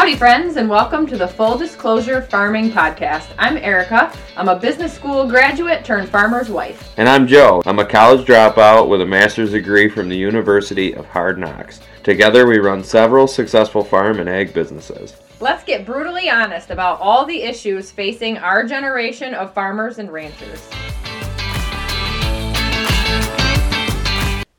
[0.00, 3.34] Howdy, friends, and welcome to the Full Disclosure Farming Podcast.
[3.38, 4.10] I'm Erica.
[4.34, 6.94] I'm a business school graduate turned farmer's wife.
[6.96, 7.60] And I'm Joe.
[7.66, 11.80] I'm a college dropout with a master's degree from the University of Hard Knocks.
[12.02, 15.16] Together, we run several successful farm and ag businesses.
[15.38, 20.66] Let's get brutally honest about all the issues facing our generation of farmers and ranchers.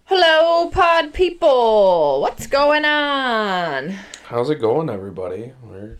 [0.06, 2.22] Hello, pod people.
[2.22, 3.96] What's going on?
[4.32, 5.52] How's it going, everybody?
[5.62, 6.00] We're,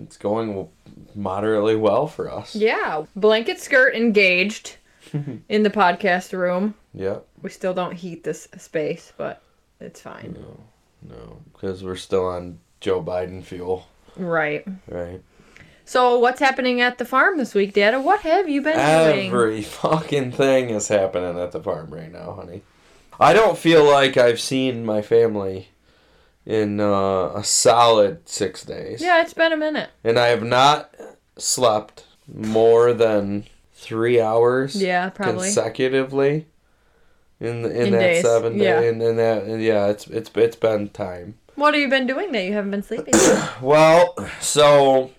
[0.00, 0.68] it's going
[1.16, 2.54] moderately well for us.
[2.54, 4.76] Yeah, blanket skirt engaged
[5.48, 6.74] in the podcast room.
[6.94, 7.26] Yep.
[7.42, 9.42] We still don't heat this space, but
[9.80, 10.36] it's fine.
[10.38, 14.64] No, no, because we're still on Joe Biden fuel, Right.
[14.86, 15.20] right?
[15.84, 18.00] So, what's happening at the farm this week, Dada?
[18.00, 19.26] What have you been doing?
[19.28, 22.62] Every fucking thing is happening at the farm right now, honey.
[23.18, 25.70] I don't feel like I've seen my family
[26.46, 29.02] in uh, a solid six days.
[29.02, 29.90] Yeah, it's been a minute.
[30.04, 30.94] and I have not
[31.36, 35.44] slept more than three hours Yeah, probably.
[35.48, 36.46] consecutively
[37.40, 38.80] in the, in, In that days, seven yeah.
[38.80, 41.36] day in, in that and yeah it's it's it's been time.
[41.56, 43.14] What have you been doing that you haven't been sleeping?
[43.60, 45.10] Well, so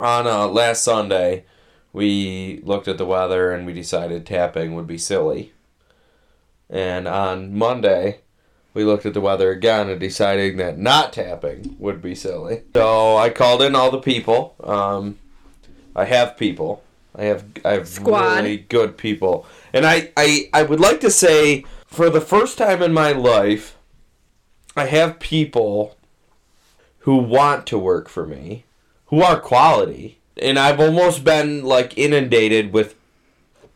[0.00, 1.44] on uh, last Sunday
[1.92, 5.52] we looked at the weather and we decided tapping would be silly.
[6.70, 8.20] And on Monday
[8.74, 12.62] we looked at the weather again and deciding that not tapping would be silly.
[12.74, 14.54] So I called in all the people.
[14.62, 15.18] Um,
[15.94, 16.82] I have people.
[17.14, 18.36] I have I have Squad.
[18.38, 19.46] really good people.
[19.72, 23.76] And I, I I would like to say for the first time in my life
[24.74, 25.96] I have people
[27.00, 28.64] who want to work for me,
[29.06, 30.18] who are quality.
[30.40, 32.94] And I've almost been like inundated with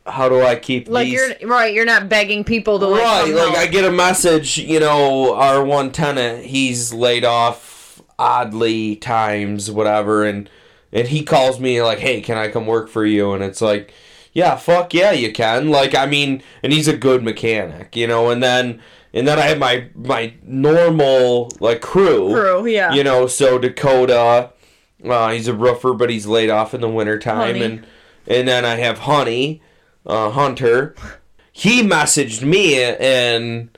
[0.07, 3.35] how do I keep like these you're right, you're not begging people to like right
[3.35, 3.57] like help.
[3.57, 10.25] i get a message you know our one tenant he's laid off oddly times whatever
[10.25, 10.49] and
[10.93, 13.93] and he calls me like hey can i come work for you and it's like
[14.33, 18.31] yeah fuck yeah you can like i mean and he's a good mechanic you know
[18.31, 18.81] and then
[19.13, 22.93] and then i have my my normal like crew Crew, yeah.
[22.93, 24.51] you know so dakota
[25.05, 27.63] uh, he's a roofer but he's laid off in the wintertime Honey.
[27.63, 27.87] and
[28.27, 29.61] and then i have honey
[30.07, 30.95] uh, hunter.
[31.53, 33.77] He messaged me and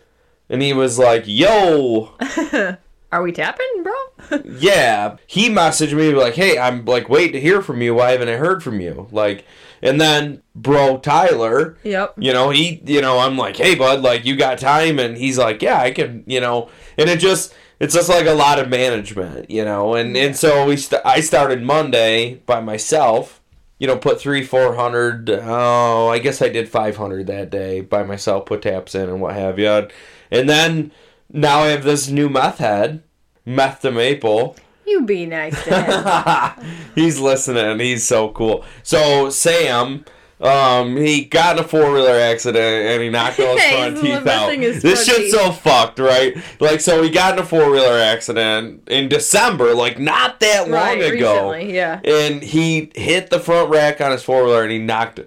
[0.48, 2.14] and he was like yo.
[3.10, 4.42] Are we tapping, bro?
[4.58, 5.16] yeah.
[5.26, 7.94] He messaged me like hey i'm like waiting to hear from you.
[7.94, 9.08] Why haven't i heard from you?
[9.10, 9.44] Like
[9.80, 12.12] and then bro tyler yep.
[12.18, 14.98] you know he you know i'm like hey bud like you got time?
[14.98, 16.68] And he's like yeah i can you know.
[16.98, 19.94] And it just it's just like a lot of management you know.
[19.94, 23.37] And and so we st- i started monday by myself
[23.78, 25.30] you know put three four hundred.
[25.30, 29.34] Oh, i guess i did 500 that day by myself put taps in and what
[29.34, 29.88] have you
[30.30, 30.90] and then
[31.32, 33.02] now i have this new meth head
[33.44, 34.56] meth to maple
[34.86, 36.66] You be nice to him.
[36.94, 37.78] he's listening.
[37.78, 38.64] He's so cool.
[38.82, 40.04] So Sam,
[40.40, 44.26] um, he got in a four wheeler accident and he knocked all his front teeth
[44.26, 44.56] out.
[44.82, 46.36] This shit's so fucked, right?
[46.60, 51.00] Like, so he got in a four wheeler accident in December, like not that long
[51.00, 52.00] right, ago, recently, yeah.
[52.04, 55.20] and he hit the front rack on his four wheeler and he knocked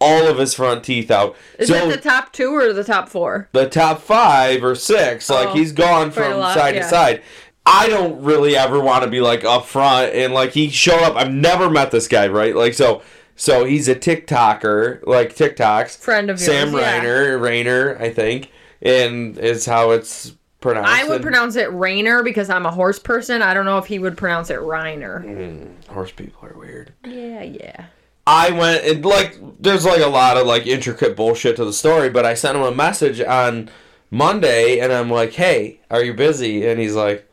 [0.00, 1.36] all of his front teeth out.
[1.58, 3.48] Is so it the top two or the top four?
[3.52, 5.30] the top five or six.
[5.30, 6.82] Like Oh, he's gone from lot, side yeah.
[6.82, 7.22] to side.
[7.66, 11.16] I don't really ever want to be like up front and like he showed up.
[11.16, 12.54] I've never met this guy, right?
[12.54, 13.02] Like so,
[13.36, 15.98] so he's a TikToker, like TikToks.
[15.98, 16.46] Friend of yours.
[16.46, 17.00] Sam yeah.
[17.02, 18.50] Reiner, Rainer, I think,
[18.82, 20.90] and is how it's pronounced.
[20.90, 23.42] I would And- pronounce it Rainer because I'm a horse person.
[23.42, 25.24] I don't know if he would pronounce it Reiner.
[25.24, 26.92] Mm, horse people are weird.
[27.04, 27.84] Yeah, yeah.
[28.26, 32.08] I went and like there's like a lot of like intricate bullshit to the story,
[32.08, 33.68] but I sent him a message on
[34.10, 37.30] Monday and I'm like, "Hey, are you busy?" And he's like,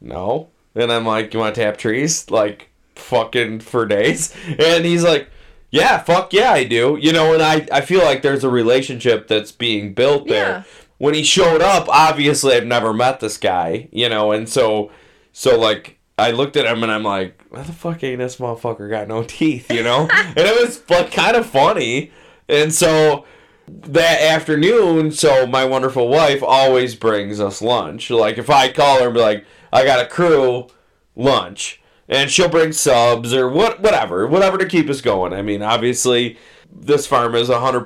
[0.00, 4.34] "No." And I'm like, "You want to tap trees?" Like fucking for days.
[4.58, 5.28] And he's like,
[5.70, 9.28] "Yeah, fuck yeah, I do." You know, and I I feel like there's a relationship
[9.28, 10.48] that's being built there.
[10.48, 10.62] Yeah.
[10.98, 14.90] When he showed up, obviously I've never met this guy, you know, and so
[15.32, 18.88] so like I looked at him and I'm like, why the fuck ain't this motherfucker
[18.88, 20.08] got no teeth, you know?
[20.12, 22.10] and it was like kind of funny.
[22.48, 23.24] And so
[23.68, 28.10] that afternoon, so my wonderful wife always brings us lunch.
[28.10, 30.68] Like if I call her and be like, I got a crew
[31.14, 31.82] lunch.
[32.08, 35.32] And she'll bring subs or what whatever, whatever to keep us going.
[35.32, 36.38] I mean, obviously
[36.78, 37.84] this farm is 100%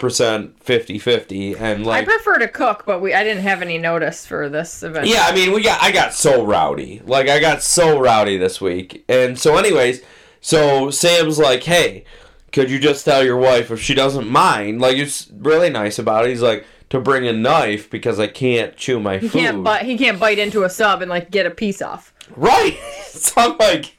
[0.64, 4.48] 50-50 and like I prefer to cook, but we I didn't have any notice for
[4.48, 5.06] this event.
[5.06, 7.00] yeah, I mean, we got I got so rowdy.
[7.04, 9.04] Like I got so rowdy this week.
[9.08, 10.02] And so anyways,
[10.40, 12.04] so Sam's like, "Hey,
[12.52, 16.24] could you just tell your wife if she doesn't mind?" Like it's really nice about
[16.26, 16.30] it.
[16.30, 19.38] He's like, to bring a knife because I can't chew my He food.
[19.40, 19.84] can't bite.
[19.84, 22.12] He can't bite into a sub and like get a piece off.
[22.36, 22.78] Right.
[23.06, 23.96] so I'm like,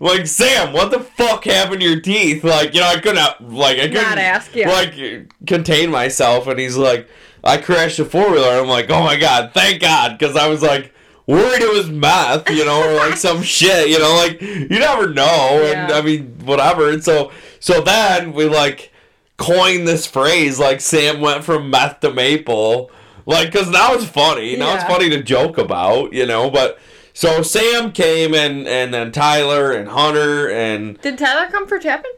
[0.00, 2.44] like Sam, what the fuck happened to your teeth?
[2.44, 4.70] Like, you know, I couldn't, uh, like, I couldn't, ask, yeah.
[4.70, 6.46] like, contain myself.
[6.46, 7.08] And he's like,
[7.44, 8.60] I crashed a four wheeler.
[8.60, 10.92] I'm like, oh my god, thank God, because I was like
[11.28, 15.08] worried it was meth, you know, or like some shit, you know, like you never
[15.08, 15.62] know.
[15.62, 15.96] And Yeah.
[15.96, 16.90] I mean, whatever.
[16.90, 17.30] And so,
[17.60, 18.92] so then we like
[19.36, 22.90] coined this phrase, like Sam went from meth to maple.
[23.26, 24.56] Like, cause now it's funny.
[24.56, 26.50] Now it's funny to joke about, you know.
[26.50, 26.78] But
[27.18, 32.12] so Sam came and and then Tyler and Hunter and Did Tyler come for tapping?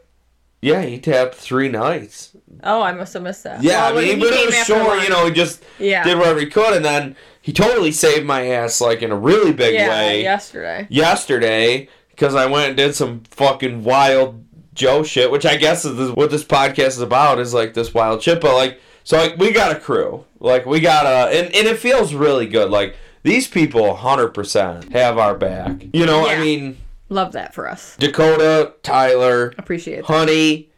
[0.61, 2.37] yeah, he tapped three nights.
[2.63, 3.63] Oh, I must have missed that.
[3.63, 5.01] Yeah, Well, I mean, he but it was short.
[5.01, 6.03] You know, he just Yeah.
[6.03, 9.51] did whatever he could, and then he totally saved my ass like in a really
[9.53, 10.85] big yeah, way yesterday.
[10.91, 14.45] yesterday because I went and did some fucking wild
[14.75, 18.21] Joe shit, which I guess is what this podcast is about is like this wild
[18.21, 18.39] shit.
[18.39, 21.79] But like, so like we got a crew, like we got a, and, and it
[21.79, 22.69] feels really good.
[22.69, 25.83] Like these people, hundred percent have our back.
[25.93, 26.77] You know, I mean,
[27.09, 27.97] Love that for us.
[27.99, 30.05] Dakota, Tyler, Appreciate that.
[30.05, 30.69] Honey,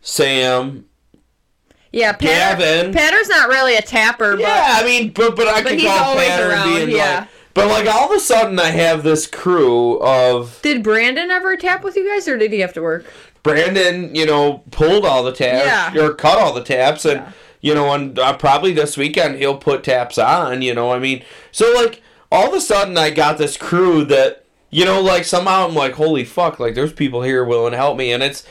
[0.00, 0.86] Sam.
[1.92, 2.92] Yeah, Patter, Gavin.
[2.92, 6.14] Patter's not really a tapper, but Yeah, I mean, but but I But he's call
[6.16, 7.20] pattern around, being yeah.
[7.20, 7.28] like.
[7.54, 11.82] But like all of a sudden, I have this crew of did Brandon ever tap
[11.84, 13.06] with you guys, or did he have to work?
[13.42, 16.02] Brandon, you know, pulled all the taps Yeah.
[16.04, 17.32] or cut all the taps, and Yeah.
[17.60, 20.62] You know, and uh, probably this weekend he'll put taps on.
[20.62, 21.22] You know, I mean,
[21.52, 25.66] so like all of a sudden I got this crew that you know, like somehow
[25.68, 28.44] I'm like, holy fuck, like there's people here willing to help me, and it's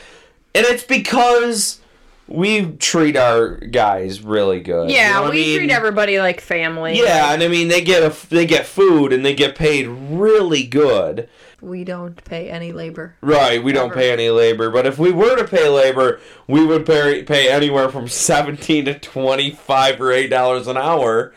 [0.54, 1.80] and it's because
[2.28, 4.90] we treat our guys really good.
[4.90, 5.58] you Yeah, know we I mean?
[5.58, 6.98] treat everybody like family.
[6.98, 10.64] Yeah, and I mean they get a they get food and they get paid really
[10.64, 11.28] good.
[11.60, 13.16] We don't pay any labor.
[13.20, 16.84] Right, we don't pay any labor, but if we were to pay labor, we would
[16.86, 21.34] pay pay anywhere from seventeen to twenty five or eight dollars an hour,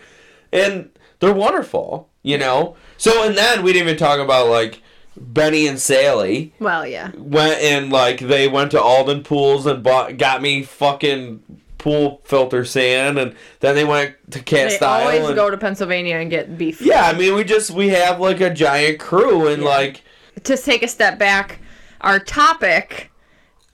[0.52, 0.90] and
[1.20, 2.76] they're wonderful, you know.
[2.98, 4.82] So and then we didn't even talk about like
[5.18, 7.12] Benny and Sally Well, yeah.
[7.18, 11.44] went and like they went to Alden Pools and bought got me fucking
[11.78, 16.18] pool filter sand, and then they went to They Cast always and- go to Pennsylvania
[16.18, 16.82] and get beef.
[16.82, 19.70] yeah, I mean we just we have like a giant crew and Yeah.
[19.70, 20.04] like.
[20.44, 21.60] To take a step back,
[22.02, 23.12] our topic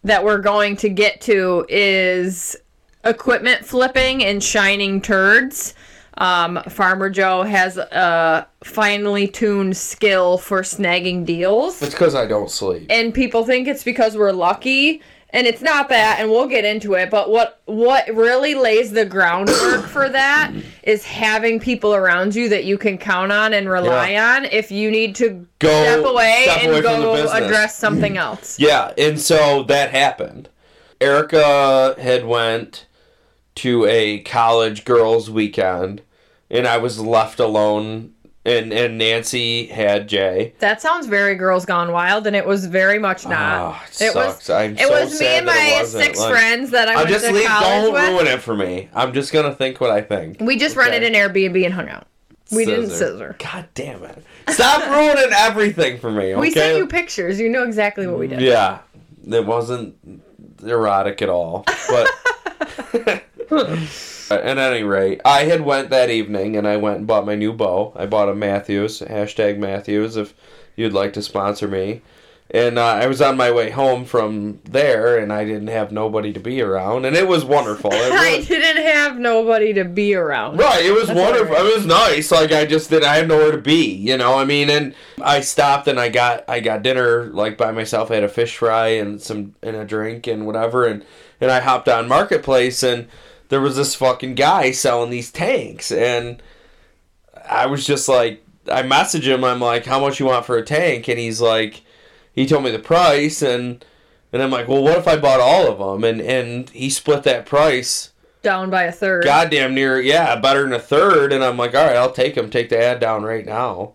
[0.03, 2.55] that we're going to get to is
[3.03, 5.73] equipment flipping and shining turds.
[6.17, 11.81] Um, Farmer Joe has a finely tuned skill for snagging deals.
[11.81, 12.87] It's because I don't sleep.
[12.89, 15.01] and people think it's because we're lucky
[15.35, 19.05] and it's not that and we'll get into it but what what really lays the
[19.05, 20.51] groundwork for that
[20.83, 24.35] is having people around you that you can count on and rely Yeah.
[24.37, 28.57] on if you need to Go step away step and away go address something else
[28.59, 30.49] Yeah, and so that happened.
[31.01, 32.85] Erica had went
[33.55, 36.01] to a college girls weekend,
[36.49, 38.14] and I was left alone.
[38.45, 40.53] And and Nancy had Jay.
[40.59, 44.15] that sounds very girls gone wild and it was very much not Ah, it it
[44.15, 44.49] was.
[44.51, 47.25] I'm it so was me and my six Like, friends that i I'm went just
[47.25, 47.47] to leave.
[47.47, 48.87] college Don't with ruin it for me.
[48.93, 50.37] I'm just gonna think what I think.
[50.41, 50.91] we just Okay.
[50.91, 52.05] rented an airbnb and hung out
[52.51, 54.23] we didn't scissor God damn it!
[54.49, 56.33] Stop ruining everything for me.
[56.33, 56.39] Okay.
[56.39, 58.77] we sent you pictures you know exactly what we did Yeah,
[59.27, 59.95] it wasn't
[60.63, 61.65] erotic at all.
[61.89, 63.23] But
[64.31, 67.53] at any rate, I had went that evening and I went and bought my new
[67.53, 67.93] bow.
[67.95, 70.33] I bought a Mathews hashtag Mathews if
[70.75, 72.01] you'd like to sponsor me.
[72.51, 76.31] And uh, I was on my way home from there, and I didn't have nobody
[76.31, 77.89] to be around, and it was wonderful.
[77.91, 80.57] It I didn't have nobody to be around.
[80.57, 81.55] Right, it was That's wonderful.
[81.55, 81.65] alright.
[81.65, 82.31] It was nice.
[82.31, 83.03] Like I just did.
[83.03, 83.91] I had nowhere to be.
[83.95, 84.37] You know.
[84.37, 88.11] I mean, and I stopped and I got I got dinner like by myself.
[88.11, 90.85] I had a fish fry and some and a drink and whatever.
[90.85, 91.03] And
[91.41, 93.07] and I hopped on marketplace and
[93.49, 96.41] there was this fucking guy selling these tanks and
[97.47, 99.43] I was just like I messaged him.
[99.43, 101.07] I'm like, how much you want for a tank?
[101.07, 101.83] And he's like,
[102.33, 103.83] he told me the price and.
[104.33, 106.03] And I'm like, well, what if I bought all of them?
[106.03, 108.11] And and he split that price
[108.41, 109.23] Down by a third.
[109.23, 112.49] goddamn near yeah better than a third and i'm like all right i'll take him
[112.49, 113.93] take the ad down right now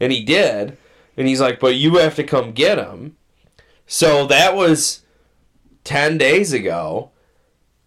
[0.00, 0.76] and he did
[1.16, 3.16] and he's like but you have to come get him
[3.86, 5.02] so that was
[5.84, 7.10] 10 days ago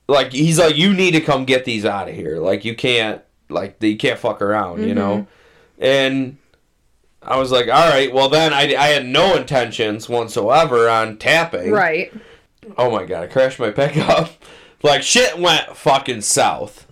[0.07, 3.21] like he's like you need to come get these out of here like you can't
[3.49, 5.17] like you can't fuck around you know
[5.79, 5.83] mm-hmm.
[5.83, 6.37] and
[7.21, 11.71] i was like all right well then i, I had no intentions whatsoever on tapping
[11.71, 12.13] Right.
[12.77, 14.29] oh my god i crashed my pickup
[14.83, 16.85] like shit went fucking south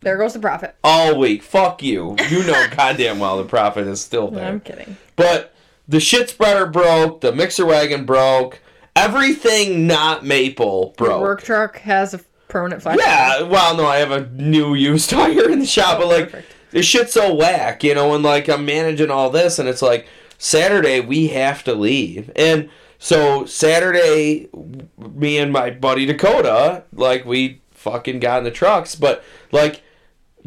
[0.00, 0.76] There goes the profit.
[0.84, 1.42] all week.
[1.42, 2.14] Fuck you.
[2.28, 4.46] You know goddamn well the profit is still there.
[4.48, 4.96] I'm kidding.
[5.16, 5.54] But
[5.88, 8.60] the shit spreader broke, the mixer wagon broke,
[8.94, 11.22] everything not maple broke.
[11.22, 12.20] work truck has a
[12.54, 13.00] permanent flat.
[13.00, 16.54] Yeah, well, no, I have a new used tire in the shop, but like, perfect.
[16.70, 20.06] this shit's so whack, you know, and like I'm managing all this, and it's like
[20.38, 22.70] Saturday we have to leave, and
[23.00, 24.48] so Saturday,
[24.96, 29.82] me and my buddy Dakota, like we fucking got in the trucks, but like.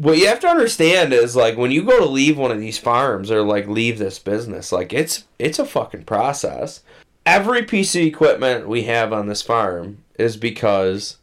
[0.00, 2.78] What you have to understand is like when you go to leave one of these
[2.78, 6.84] farms or like leave this business, like it's it's a fucking process.
[7.26, 11.17] Every piece of equipment we have on this farm is because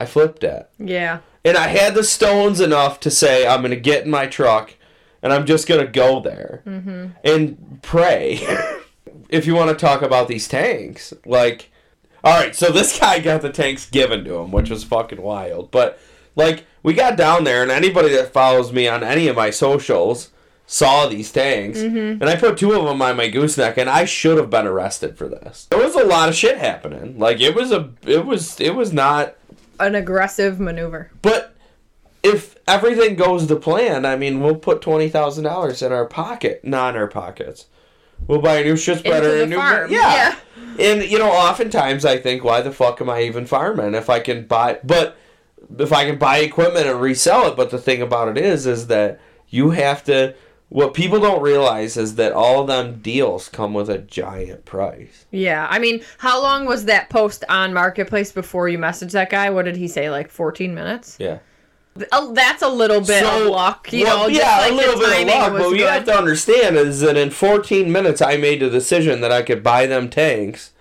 [0.00, 0.68] I flipped it.
[0.78, 1.20] Yeah.
[1.44, 4.74] And I had the stones enough to say, I'm going to get in my truck
[5.22, 7.08] and I'm just going to go there mm-hmm.
[7.24, 8.40] and pray.
[9.28, 11.70] if you want to talk about these tanks, like,
[12.22, 15.70] all right, so this guy got the tanks given to him, which was fucking wild.
[15.70, 15.98] But,
[16.36, 20.30] like, we got down there, and anybody that follows me on any of my socials
[20.66, 21.78] saw these tanks.
[21.78, 22.22] Mm-hmm.
[22.22, 25.16] And I put two of them on my gooseneck, and I should have been arrested
[25.16, 25.66] for this.
[25.70, 27.18] There was a lot of shit happening.
[27.18, 29.36] Like, it was a, it was, it was not
[29.80, 31.10] An aggressive maneuver.
[31.22, 31.54] but
[32.22, 36.62] if everything goes to plan, I mean, we'll put twenty thousand dollars in our pocket,
[36.62, 37.66] not in our pockets.
[38.26, 40.36] We'll buy a new shit spreader and a new farm, yeah.
[40.78, 44.20] And you know, oftentimes I think, why the fuck am I even farming if I
[44.20, 44.78] can buy?
[44.84, 45.16] But
[45.78, 48.86] if I can buy equipment and resell it, but the thing about it is, is
[48.88, 49.18] that
[49.48, 50.34] you have to.
[50.70, 55.26] What people don't realize is that all of them deals come with a giant price.
[55.32, 55.66] Yeah.
[55.68, 59.50] I mean, how long was that post on Marketplace before you messaged that guy?
[59.50, 60.10] What did he say?
[60.10, 61.16] Like 14 minutes?
[61.18, 61.40] Yeah.
[62.12, 64.38] Oh, that's a little bit of luck, you well, know.
[64.38, 65.52] yeah, like a little bit of luck.
[65.52, 69.20] But what you have to understand is that in 14 minutes, I made the decision
[69.22, 70.72] that I could buy them tanks,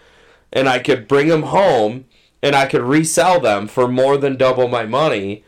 [0.53, 2.05] and I could bring them home,
[2.43, 5.43] and I could resell them for more than double my money.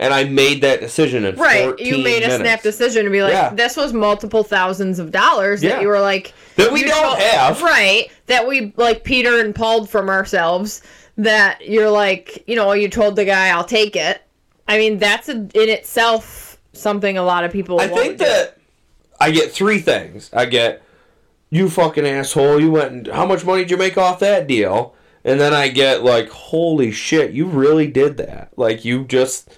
[0.00, 2.36] And I made that decision in Right, 14 you made a minutes.
[2.36, 3.54] snap decision to be like, Yeah.
[3.54, 5.70] this was multiple thousands of dollars Yeah.
[5.70, 7.62] that you were like That we don't have.
[7.62, 8.06] right?
[8.26, 10.82] That we like Peter and Pauled from ourselves.
[11.16, 14.20] That you're like, you know, you told the guy, "I'll take it."
[14.66, 17.80] I mean, that's a, in itself something a lot of people.
[17.80, 18.24] I think do.
[18.24, 18.56] that
[19.20, 20.28] I get three things.
[20.32, 20.82] I get
[21.50, 22.60] you fucking asshole.
[22.60, 22.90] You went.
[22.92, 24.96] And, how much money did you make off that deal?
[25.24, 28.48] And then I get like, holy shit, you really did that.
[28.56, 29.48] Like you just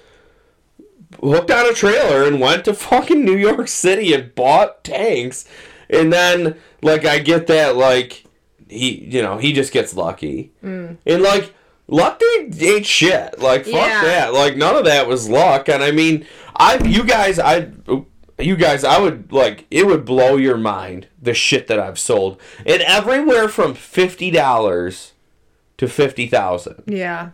[1.23, 5.47] hooked on a trailer and went to fucking New York City and bought tanks.
[5.89, 8.25] And then like I get that like
[8.69, 10.53] he you know he just gets lucky.
[10.65, 10.97] Mm.
[11.07, 11.55] And like
[11.89, 13.39] luck ain't, shit.
[13.39, 14.03] Like fuck Yeah.
[14.03, 14.33] that.
[14.35, 15.69] Like none of that was luck.
[15.69, 17.71] And I mean, I you guys I
[18.39, 22.41] you guys I would like it would blow your mind the shit that I've sold.
[22.67, 25.13] And everywhere from fifty dollars
[25.79, 26.83] to fifty thousand.
[26.87, 27.31] yeah,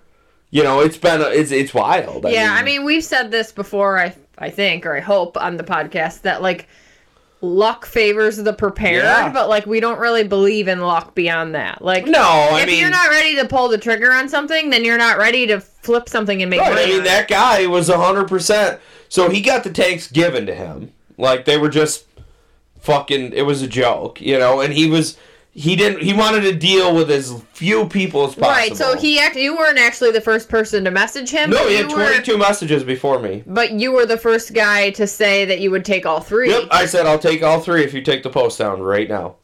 [0.52, 2.26] You know, it's been it's it's wild.
[2.28, 2.52] yeah.
[2.56, 3.98] I mean, we've said this before.
[3.98, 6.68] I I think, or I hope, on the podcast that like
[7.40, 9.32] luck favors the prepared, Yeah.
[9.32, 11.82] but like we don't really believe in luck beyond that.
[11.82, 14.84] Like, no, I if mean you're not ready to pull the trigger on something, then
[14.84, 16.84] you're not ready to flip something and make Right, money.
[16.84, 17.28] I mean that it.
[17.28, 18.78] guy was hundred percent.
[19.08, 22.04] So he got the tanks given to him, like they were just
[22.80, 23.32] fucking.
[23.32, 24.60] It was a joke, you know.
[24.60, 25.16] And he was
[25.54, 28.48] he didn't he wanted to deal with as few people as possible.
[28.48, 31.50] Right, so he act- you weren't actually the first person to message him.
[31.50, 33.42] no he had twenty two messages before me.
[33.46, 36.48] But you were the first guy to say that you would take all three.
[36.50, 39.36] Yep, I said I'll take all three if you take the post down right now.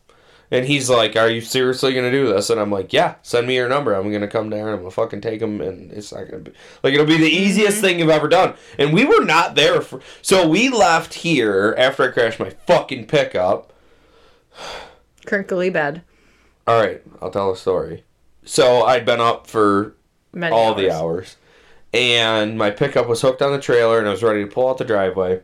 [0.50, 3.54] And he's like, "Are you seriously gonna do this?" And I'm like, "Yeah, send me
[3.56, 3.92] your number.
[3.92, 4.66] I'm gonna come down.
[4.70, 7.76] I'm gonna fucking take them, and it's not gonna be like it'll be the easiest
[7.76, 7.80] Mm-hmm.
[7.86, 10.00] thing you've ever done." And we were not there for.
[10.22, 13.74] So we left here after I crashed my fucking pickup.
[15.28, 16.02] Crinkly bed.
[16.66, 18.04] All right, I'll tell a story.
[18.44, 19.94] So I'd been up for
[20.32, 20.80] Many all hours.
[20.80, 21.36] the hours.
[21.94, 24.78] And my pickup was hooked on the trailer and I was ready to pull out
[24.78, 25.40] the driveway.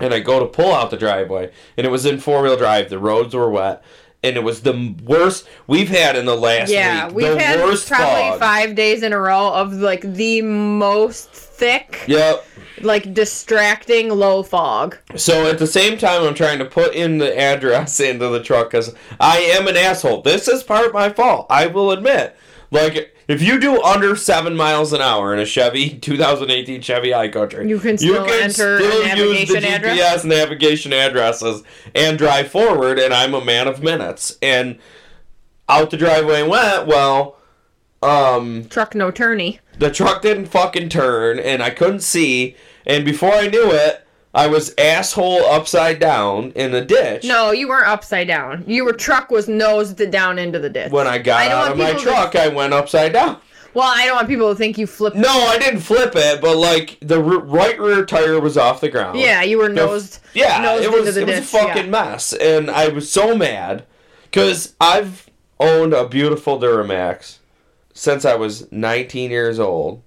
[0.00, 2.88] And I go to pull out the driveway and it was in four wheel drive.
[2.90, 3.82] The roads were wet.
[4.22, 7.14] And it was the worst we've had in the last Yeah, week.
[7.16, 8.40] we've the had worst probably fog.
[8.40, 12.46] five days in a row of like the most thick, Yep.
[12.82, 14.96] like distracting low fog.
[15.16, 18.70] So at the same time, I'm trying to put in the address into the truck
[18.70, 20.22] because I am an asshole.
[20.22, 21.46] This is part of my fault.
[21.50, 22.36] I will admit.
[22.70, 27.28] Like, if you do under seven miles an hour in a Chevy 2018 Chevy High
[27.28, 29.98] Country, You can still enter a use the address?
[29.98, 31.62] GPS navigation addresses
[31.94, 32.98] and drive forward.
[32.98, 34.36] And I'm a man of minutes.
[34.42, 34.78] And
[35.68, 36.86] out the driveway went.
[36.86, 37.37] Well,
[38.02, 39.58] um, Truck no turny.
[39.78, 42.56] the truck didn't fucking turn and I couldn't see.
[42.86, 47.24] And before I knew it, I was asshole upside down in the ditch.
[47.24, 48.62] No, you weren't upside down.
[48.66, 50.92] You were truck was nosed down into the ditch.
[50.92, 53.38] When I got I out of my people to- truck, I went upside down.
[53.74, 55.16] well, I don't want people to think you flipped.
[55.16, 58.88] No, I didn't flip it, but like the r- right rear tire was off the
[58.90, 59.18] ground.
[59.18, 60.20] Yeah, you were The- nosed.
[60.34, 61.90] yeah, nosed it was into the it was a fucking yeah.
[61.90, 63.84] mess, and I was so mad
[64.30, 65.28] because I've
[65.58, 67.37] owned a beautiful Duramax
[67.98, 70.04] since I was 19 years old,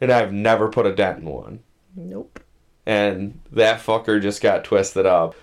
[0.00, 1.64] and I've never put a dent in one.
[1.96, 2.38] Nope.
[2.86, 5.34] And that fucker just got twisted up.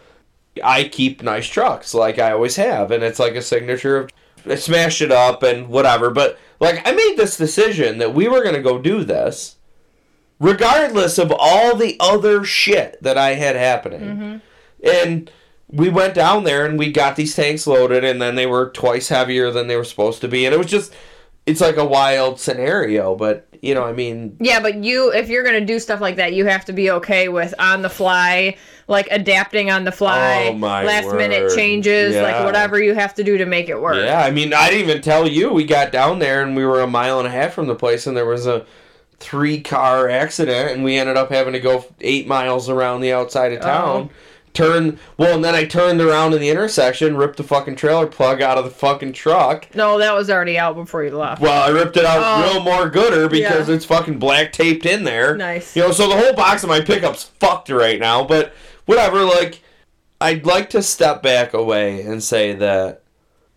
[0.63, 4.10] I keep nice trucks like I always have, and it's like a signature of
[4.45, 6.10] I smashed it up and whatever.
[6.10, 9.57] But like I made this decision that we were gonna go do this,
[10.39, 14.01] regardless of all the other shit that I had happening.
[14.01, 14.38] Mm-hmm.
[14.88, 15.31] And
[15.67, 19.10] we went down there and we got these tanks loaded, and then they were twice
[19.10, 20.93] heavier than they were supposed to be, and it was just.
[21.51, 25.43] It's like a wild scenario, but you know, I mean, Yeah, but you, if you're
[25.43, 29.08] gonna do stuff like that, you have to be okay with on the fly, like
[29.12, 32.24] adapting on the fly, Oh, last minute changes, Yeah.
[32.24, 34.03] like whatever you have to do to make it work.
[34.03, 35.53] Yeah, I mean, I didn't even tell you.
[35.53, 38.08] We got down there and we were a mile and a half from the place,
[38.08, 38.65] and there was a
[39.20, 43.53] three car accident, and we ended up having to go eight miles around the outside
[43.53, 43.81] of uh-huh.
[43.81, 44.10] town.
[44.53, 48.41] Turn well, and then I turned around in the intersection, ripped the fucking trailer plug
[48.41, 49.67] out of the fucking truck.
[49.74, 51.41] No, that was already out before you left.
[51.41, 52.43] Well, I ripped it out Oh.
[52.53, 53.75] real more gooder because Yeah.
[53.75, 55.38] it's fucking black taped in there.
[55.38, 55.74] Nice.
[55.75, 58.51] You know, so the whole box of my pickup's fucked right now, but
[58.86, 59.62] whatever, like
[60.20, 63.03] I'd like to step back away and say that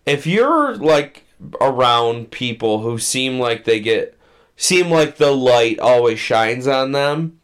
[0.05, 1.25] if you're like
[1.59, 4.17] around people who seem like they get
[4.55, 7.37] seem like the light always shines on them,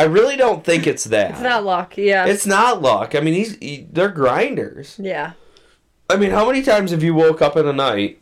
[0.00, 1.32] I really don't think it's that.
[1.32, 1.96] It's not luck.
[1.98, 2.24] Yeah.
[2.26, 3.14] It's not luck.
[3.14, 4.96] I mean, these he- they're grinders.
[4.98, 5.32] yeah.
[6.08, 8.20] I mean, how many times have you woke up in the night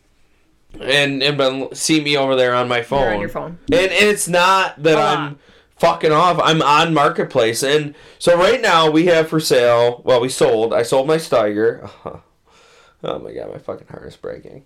[0.80, 3.02] and and been see me over there on my phone?
[3.02, 3.58] You're on your phone.
[3.72, 5.38] And, and it's not that I'm
[5.76, 6.38] fucking off.
[6.42, 10.02] I'm on marketplace, and so right now we have for sale.
[10.04, 10.74] Well, we sold.
[10.74, 11.88] I sold my Steiger.
[13.04, 14.64] Oh my god, my fucking heart is breaking.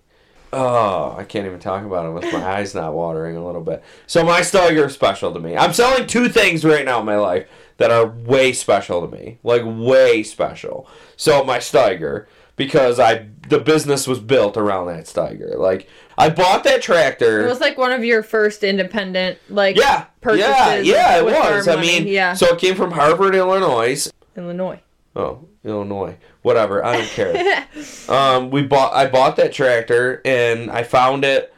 [0.53, 3.83] Oh, I can't even talk about it with my eyes not watering a little bit.
[4.07, 5.57] So my Steiger is special to me.
[5.57, 9.39] I'm selling two things right now in my life that are way special to me,
[9.43, 10.87] like way special.
[11.17, 15.57] So my Steiger because I the business was built around that Steiger.
[15.57, 17.43] Like I bought that tractor.
[17.43, 20.45] It was like one of your first independent, like, Yeah, purchases.
[20.47, 21.17] yeah, yeah.
[21.17, 21.67] It was.
[21.67, 21.87] I money.
[21.87, 24.07] mean, yeah, So it came from Harvard, Illinois.
[24.37, 24.79] Illinois.
[25.15, 26.17] Oh, Illinois.
[26.41, 26.83] Whatever.
[26.83, 27.67] I don't care.
[28.09, 28.93] um, we bought.
[28.93, 31.53] I bought that tractor, and I found it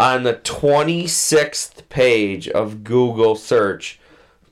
[0.00, 4.00] on the twenty sixth page of Google search.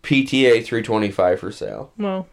[0.03, 1.93] PTA three twenty five for sale.
[1.97, 2.27] Well,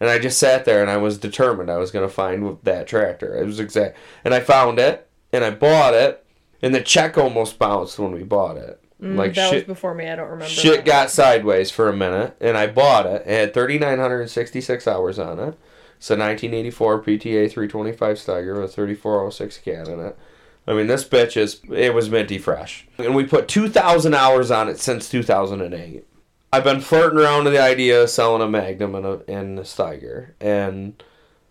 [0.00, 2.88] And I just sat there and I was determined I was going to find that
[2.88, 3.36] tractor.
[3.36, 3.96] It was exact.
[4.24, 6.24] And I found it and I bought it.
[6.60, 8.81] And the check almost bounced when we bought it.
[9.02, 10.08] Mm, like that shit, was before me.
[10.08, 10.46] I don't remember.
[10.46, 12.36] shit got sideways for a minute.
[12.40, 13.22] And I bought it.
[13.26, 15.58] It had 3,966 hours on it.
[15.96, 20.18] It's a 1984 PTA 325 Steiger with a 3406 Cat in it.
[20.66, 22.86] I mean, this bitch is, it was minty fresh.
[22.98, 26.04] And we put 2,000 hours on it since 2008.
[26.52, 29.62] I've been flirting around with the idea of selling a Magnum and a, and a
[29.62, 30.32] Steiger.
[30.40, 31.02] And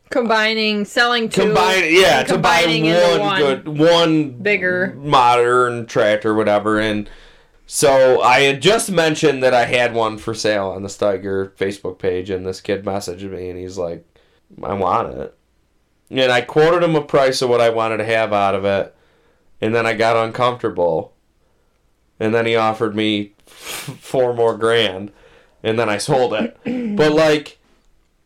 [0.09, 3.39] combining, selling two, combine, yeah, and to buy one, one.
[3.39, 4.93] good, one bigger.
[4.95, 6.79] modern tractor, whatever.
[6.79, 7.09] And
[7.73, 11.99] so I had just mentioned that I had one for sale on the Steiger Facebook
[11.99, 14.05] page, and this kid messaged me, and he's like,
[14.61, 15.37] "I want it."
[16.09, 18.93] And I quoted him a price of what I wanted to have out of it,
[19.61, 21.13] and then I got uncomfortable,
[22.19, 23.53] and then he offered me f-
[24.01, 25.13] four more grand,
[25.63, 26.57] and then I sold it.
[26.97, 27.57] but like,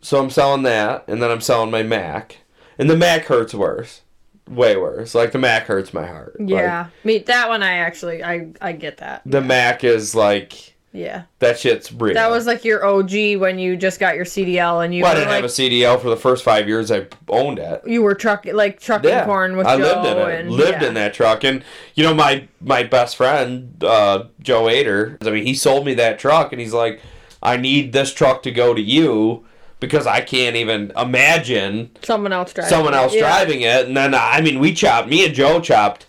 [0.01, 2.37] so I'm selling that, and then I'm selling my Mack,
[2.79, 4.01] and the Mack hurts worse,
[4.49, 5.15] way worse.
[5.15, 6.39] Like the Mack hurts my heart.
[6.39, 7.63] Like, Yeah, me that one.
[7.63, 9.21] I actually, I, I get that.
[9.25, 12.13] the Mack is like Yeah, that shit's real.
[12.13, 15.15] that was like your OG when you just got your CDL and you Well, I
[15.15, 17.81] didn't like, have a CDL for the first five years I owned it.
[17.87, 20.39] you were truck like trucking Yeah, corn with I Joe lived in it.
[20.41, 20.87] and lived yeah.
[20.89, 21.63] in that truck, and
[21.95, 25.17] you know my my best friend uh, Joe Ader.
[25.21, 27.01] I mean, he sold me that truck, and he's like,
[27.43, 29.43] "I need this truck to go to you
[29.79, 32.69] because I can't even imagine Someone else driving.
[32.69, 32.97] someone it.
[32.97, 33.21] else Yeah.
[33.21, 35.07] driving it." And then uh, I mean, we chopped.
[35.09, 36.05] Me and Joe chopped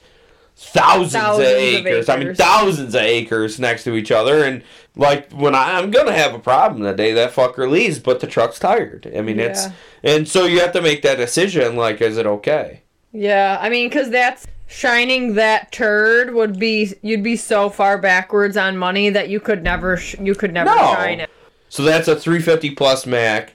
[0.56, 2.08] thousands, Thousands of, of acres.
[2.08, 4.62] I mean, thousands of acres next to each other, and
[4.96, 8.26] like when I, I'm gonna have a problem the day that fucker leaves, but the
[8.26, 9.10] truck's tired.
[9.16, 9.66] I mean, it's
[10.02, 11.76] and so you have to make that decision.
[11.76, 12.82] Like, is it okay?
[13.12, 18.56] Yeah, I mean, because that's shining that turd would be you'd be so far backwards
[18.56, 20.76] on money that you could never sh- you could never No.
[20.94, 21.30] shine it.
[21.68, 23.52] So that's a 350 plus Mack.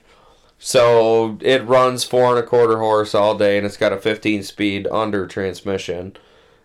[0.64, 4.44] So it runs four and a quarter horse all day, and it's got a 15
[4.44, 6.16] speed under transmission.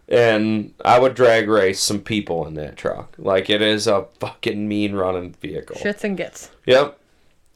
[0.08, 3.16] And I would drag race some people in that truck.
[3.18, 5.78] Like it is a fucking mean running vehicle.
[5.78, 6.52] Shits and gets.
[6.68, 7.00] Yep.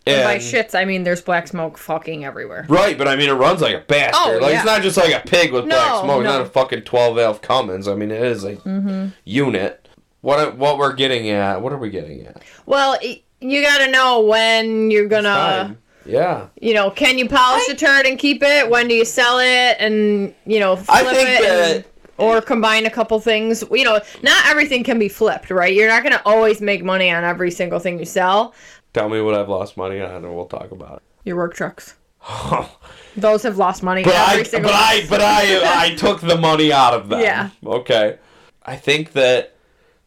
[0.08, 2.65] And by shits, I mean there's black smoke fucking everywhere.
[2.67, 4.15] Right, but I mean it runs like a bastard.
[4.38, 4.58] Oh, like yeah.
[4.58, 6.21] it's not just like a pig with black No, smoke.
[6.21, 6.38] It's no.
[6.39, 7.88] not a fucking 12 valve Cummins.
[7.88, 9.10] I mean it is a Mm-hmm.
[9.25, 9.88] unit.
[10.21, 11.62] What what we're getting at?
[11.62, 12.41] What are we getting at?
[12.65, 12.97] Well,
[13.39, 15.77] you got to know when you're gonna, Time.
[16.06, 16.48] Yeah.
[16.60, 18.70] you know, can you polish a turd and keep it?
[18.70, 21.42] When do you sell it and you know flip I think it?
[21.44, 21.86] that and,
[22.18, 23.64] or combine a couple things.
[23.72, 25.74] You know, not everything can be flipped, right?
[25.74, 28.54] You're not going to always make money on every single thing you sell.
[28.94, 31.04] Tell me what I've lost money on, and we'll talk about it.
[31.24, 31.96] Your work trucks.
[33.18, 36.38] Those have lost money But every I, single but I, but I, I took the
[36.38, 37.22] money out of them.
[37.22, 37.50] Yeah.
[37.66, 38.20] Okay.
[38.64, 39.56] I think that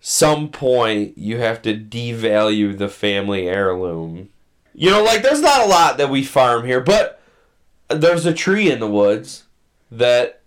[0.00, 4.30] some point you have to devalue the family heirloom.
[4.74, 7.20] You know, like there's not a lot that we farm here, but
[7.88, 9.44] there's a tree in the woods
[9.90, 10.40] that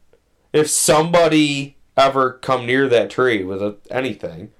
[0.51, 4.51] if somebody ever come near that tree with a, anything,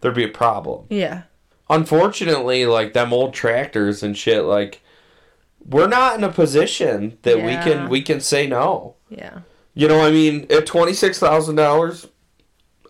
[0.00, 0.86] there'd be a problem.
[0.90, 1.22] Yeah.
[1.70, 4.82] Unfortunately, like them old tractors and shit, like
[5.64, 8.96] we're not in a position that we can we can say no.
[9.08, 9.40] Yeah.
[9.72, 12.06] You know, I mean, at twenty six thousand dollars,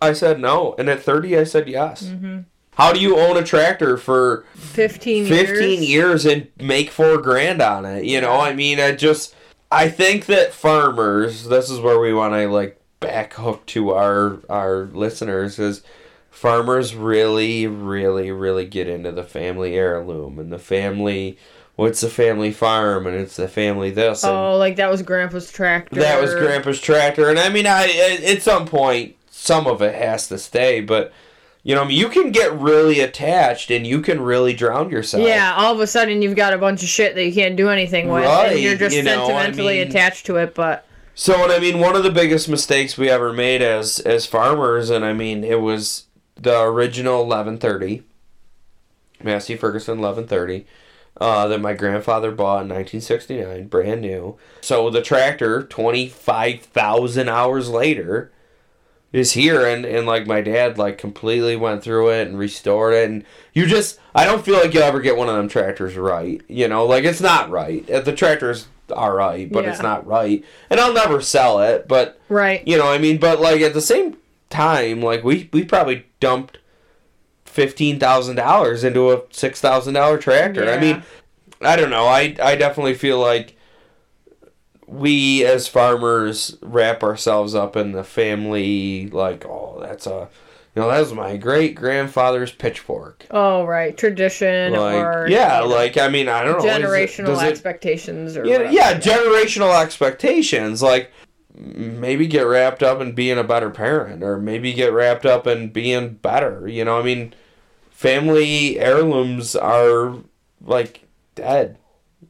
[0.01, 2.03] I said no, and at thirty, I said yes.
[2.03, 2.39] Mm-hmm.
[2.75, 5.89] How do you own a tractor for 15 fifteen years.
[5.89, 8.03] years and make four grand on it?
[8.05, 9.33] You know, I mean, I just
[9.71, 11.45] I think that farmers.
[11.47, 15.83] This is where we want to like back hook to our our listeners is
[16.29, 21.37] farmers really, really, really get into the family heirloom and the family.
[21.77, 25.51] What's the family farm and it's the family this and Oh, like that was Grandpa's
[25.51, 25.95] tractor.
[25.99, 30.27] that was Grandpa's tractor, and I mean, I at some point, some of it has
[30.29, 31.11] to stay, but
[31.65, 35.27] you know, I mean, you can get really attached, and you can really drown yourself.
[35.27, 37.69] Yeah, all of a sudden you've got a bunch of shit that you can't do
[37.69, 40.53] anything with, Right, and you're just you know, I sentimentally mean- attached to it.
[40.53, 44.27] But So, and I mean, one of the biggest mistakes we ever made as as
[44.27, 48.03] farmers, and I mean, it was the original eleven thirty,
[49.23, 50.67] Massey Ferguson eleven thirty.
[51.19, 54.37] Uh, that my grandfather bought in 1969, brand new.
[54.59, 58.33] So the tractor, 25,000 hours later,
[59.15, 63.09] is here and, and like my dad like completely went through it and restored it
[63.09, 63.23] and
[63.53, 66.41] you just I don't feel like you'll ever get one of them tractors right.
[66.49, 67.89] You know, like it's not right.
[67.89, 70.43] Uh, The tractor's alright, but it's not right.
[70.69, 73.81] And I'll never sell it, but right, you know, I mean, but like at the
[73.81, 74.17] same
[74.49, 76.57] time, like we we probably dumped
[77.45, 80.69] fifteen thousand dollars into a six thousand dollar tractor.
[80.69, 81.03] I mean,
[81.61, 82.05] I don't know.
[82.05, 83.54] I I definitely feel like
[84.87, 90.29] we as farmers wrap ourselves up in the family like oh that's a
[90.75, 95.67] you know that was my great grandfather's pitchfork oh right, tradition like or yeah you
[95.69, 98.73] know, like i mean i don't know it- generational it- expectations or yeah, whatever.
[98.73, 100.83] yeah, generational expectations.
[100.83, 101.11] Like
[101.57, 105.69] maybe get wrapped up in being a better parent, or maybe get wrapped up in
[105.69, 106.67] being better.
[106.67, 107.33] You know, I mean,
[107.89, 110.17] family heirlooms are
[110.61, 111.77] like dead.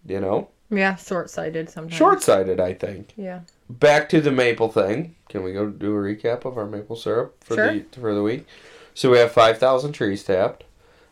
[0.08, 1.96] You know, yeah, short sighted sometimes.
[1.96, 2.60] short sighted.
[2.60, 3.14] I think.
[3.16, 3.42] Yeah.
[3.70, 5.16] Back to the maple thing.
[5.30, 7.74] Can we go do a recap of our maple syrup for Sure.
[7.74, 8.46] the for the week?
[8.94, 10.64] So we have five thousand trees tapped.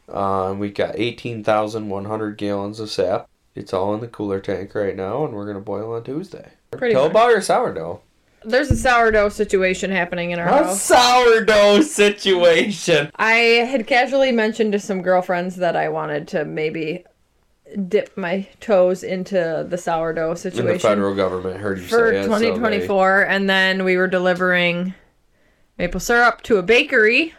[0.09, 3.27] Um, we got eighteen thousand one hundred gallons of sap.
[3.55, 6.51] It's all in the cooler tank right now, and we're gonna boil on Tuesday.
[6.71, 7.11] Pretty Tell much.
[7.11, 8.01] about your sourdough.
[8.45, 10.81] There's a sourdough situation happening in our A house.
[10.81, 13.09] sourdough situation.
[13.15, 13.33] I
[13.69, 17.05] had casually mentioned to some girlfriends that I wanted to maybe
[17.87, 20.67] dip my toes into the sourdough situation.
[20.67, 22.23] the federal government heard you for say it.
[22.25, 24.93] so they- 2024 and then we were delivering
[25.77, 27.33] maple syrup to a bakery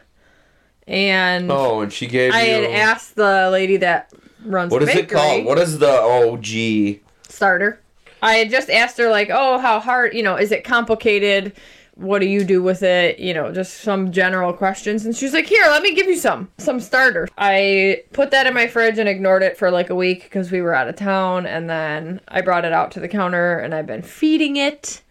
[0.87, 2.53] and oh, and she gave i you.
[2.55, 4.12] had asked the lady that
[4.44, 5.44] runs what is bakery it called?
[5.44, 7.01] What is the OG?
[7.29, 7.81] starter
[8.23, 11.53] i had just asked her like oh how hard you know is it complicated
[11.96, 13.18] what do you do with it?
[13.18, 15.04] You know just some general questions.
[15.04, 18.54] And she's like here let me give you some some starter i put that in
[18.54, 21.46] my fridge and ignored it for like a week because we were out of town.
[21.46, 25.02] And then i brought it out to the counter and i've been feeding it.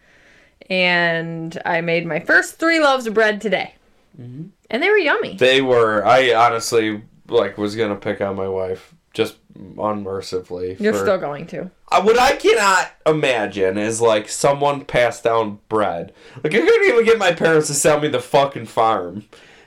[0.70, 3.76] And i made my first three loaves of bread today.
[4.20, 4.50] Mm-hmm.
[4.70, 5.38] and they were yummy.
[5.38, 6.06] They were.
[6.06, 9.38] I honestly like was gonna pick on my wife just
[9.78, 10.78] unmercifully.
[10.80, 15.60] you're for- still going to Uh, what I cannot imagine is like someone passed down
[15.70, 16.14] bread.
[16.44, 19.26] Like I couldn't even get my parents to sell me the fucking farm.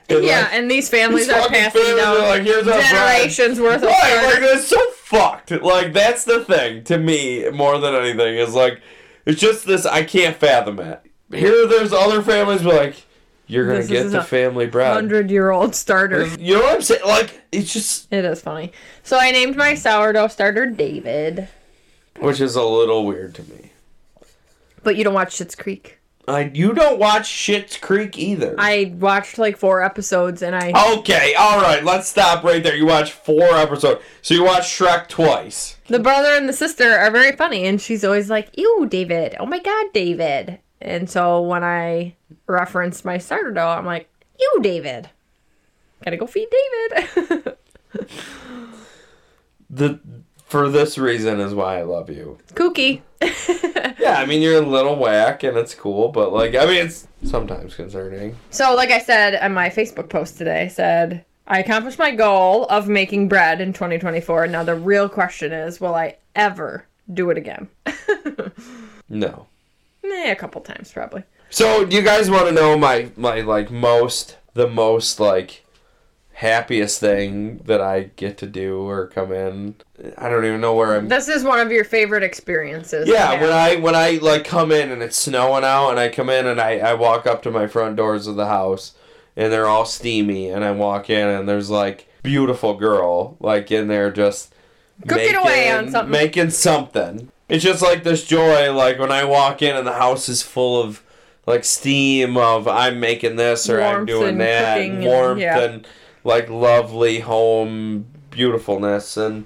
[0.09, 2.89] And, yeah like, and these families are passing families down are like, "Here's our bread."
[2.89, 5.51] generations worth of Right, like it's so fucked.
[5.51, 8.79] Like that's the thing to me more than anything is like
[9.25, 11.01] it's just this I can't fathom it.
[11.31, 13.03] Here there's other families like
[13.47, 14.93] you're gonna This get the family bread.
[14.93, 16.27] hundred year old starter.
[16.39, 17.01] You know what I'm saying?
[17.05, 18.71] Like it's just It is funny.
[19.03, 21.47] So I named my sourdough starter David.
[22.19, 23.71] which is a little weird to me.
[24.83, 25.99] But you don't watch Schitt's Creek.
[26.29, 28.53] I you don't watch Schitt's Creek either.
[28.57, 32.75] I watched like four episodes and I Okay, all right, let's stop right there.
[32.75, 35.77] You watched four episodes, so you watched Shrek twice.
[35.87, 39.35] the brother and the sister are very funny and she's always like, Ew, David.
[39.39, 40.59] Oh my god, David.
[40.81, 44.09] And so when I referenced my starter dough, I'm like,
[44.39, 45.09] Ew, David.
[46.03, 46.47] Gotta go feed
[46.91, 47.57] David.
[49.69, 49.99] The
[50.45, 52.37] for this reason is why I love you.
[52.53, 53.01] Kooky.
[53.99, 57.07] Yeah, I mean you're a little whack and it's cool, but like I mean it's
[57.25, 58.37] sometimes concerning.
[58.51, 62.65] So, like I said on my Facebook post today, I said I accomplished my goal
[62.67, 64.47] of making bread in 2024.
[64.47, 67.67] Now the real question is, will I ever do it again?
[69.09, 69.47] No.
[70.11, 71.23] Eh, a couple times probably.
[71.49, 75.63] So do you guys want to know my my like most the most like
[76.33, 79.75] happiest thing that I get to do or come in?
[80.17, 83.07] I don't even know where I'm This is one of your favorite experiences.
[83.07, 83.51] Yeah, when.
[83.51, 86.59] I when I like come in and it's snowing out and I come in and
[86.59, 88.93] I, I walk up to my front doors of the house
[89.35, 93.87] and they're all steamy and I walk in and there's like beautiful girl like in
[93.87, 94.53] there just
[95.07, 96.11] Cooking away on something.
[96.11, 97.31] Making something.
[97.49, 100.81] It's just like this joy like when I walk in and the house is full
[100.81, 101.01] of
[101.45, 105.41] like steam of I'm making this or I'm doing and that cooking and and- warmth
[105.41, 105.59] yeah.
[105.59, 105.87] and
[106.23, 109.45] like lovely home beautifulness and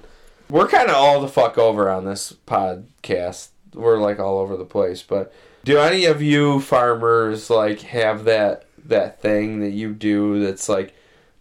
[0.50, 3.48] we're kind of all the fuck over on this podcast.
[3.72, 5.32] We're like all over the place, but
[5.64, 10.94] do any of you farmers like have that that thing that you do that's like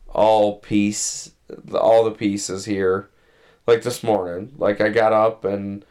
[0.07, 1.31] all piece
[1.73, 3.09] all the pieces here?
[3.67, 5.83] Like this morning, like I got up and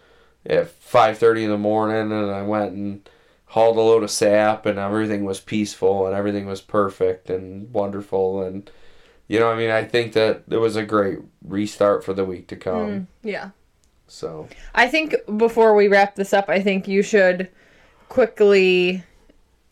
[0.46, 3.08] at 5:30 in the morning and I went and
[3.46, 8.42] hauled a load of sap and everything was peaceful and everything was perfect and wonderful
[8.42, 8.70] and
[9.28, 12.48] you know, I mean, I think that it was a great restart for the week
[12.48, 12.88] to come.
[12.88, 13.50] Mm, yeah.
[14.08, 17.48] So, I think before we wrap this up, I think you should
[18.08, 19.04] quickly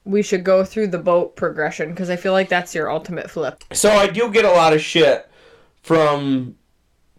[0.04, 3.64] we should go through the boat progression because I feel like that's your ultimate flip.
[3.72, 5.28] so I do get a lot of shit
[5.82, 6.56] from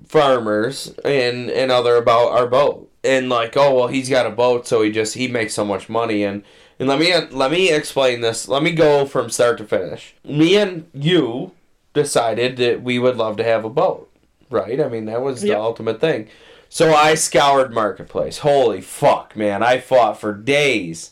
[0.07, 4.67] farmers and and other about our boat and like, oh well, he's got a boat,
[4.67, 6.43] so he just he makes so much money and
[6.79, 8.47] and let me let me explain this.
[8.47, 10.15] Let me go from start to finish.
[10.23, 11.51] Me and you
[11.93, 14.09] decided that we would love to have a boat,
[14.49, 14.79] right?
[14.79, 16.29] I mean, that was the ultimate thing.
[16.69, 18.39] So I scoured marketplace.
[18.39, 19.63] Holy fuck, man!
[19.63, 21.11] I fought for days.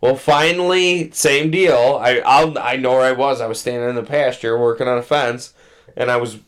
[0.00, 1.98] Well, finally, same deal.
[2.02, 3.40] I I'll, I know where I was.
[3.40, 5.54] I was standing in the pasture working on a fence,
[5.96, 6.38] and I was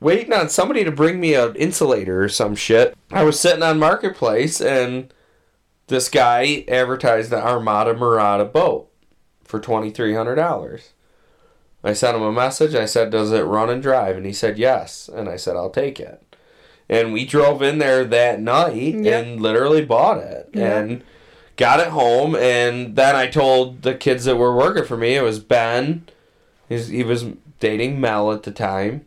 [0.00, 2.96] waiting on somebody to bring me an insulator or some shit.
[3.10, 5.12] I was sitting on marketplace, and
[5.88, 8.90] this guy advertised the Armada Murata boat
[9.44, 10.90] for twenty three hundred dollars.
[11.82, 12.74] I sent him a message.
[12.74, 15.70] I said, "Does it run and drive?" And he said, "Yes." And I said, "I'll
[15.70, 16.22] take it."
[16.88, 19.24] And we drove in there that night Yep.
[19.26, 20.64] and literally bought it Yep.
[20.82, 21.04] and
[21.56, 22.34] got it home.
[22.34, 26.08] And then I told the kids that were working for me, it was Ben.
[26.68, 27.26] He was
[27.60, 29.04] dating Mel at the time.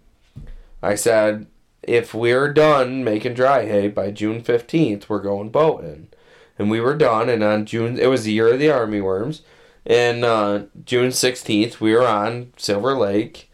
[0.82, 1.48] I said,
[1.84, 6.10] if we're done making dry hay by June 15th, we're going boating.
[6.58, 7.30] And we were done.
[7.30, 9.41] And on June, it was the year of the army worms.
[9.86, 13.50] And uh, June 16th, we were on Silver Lake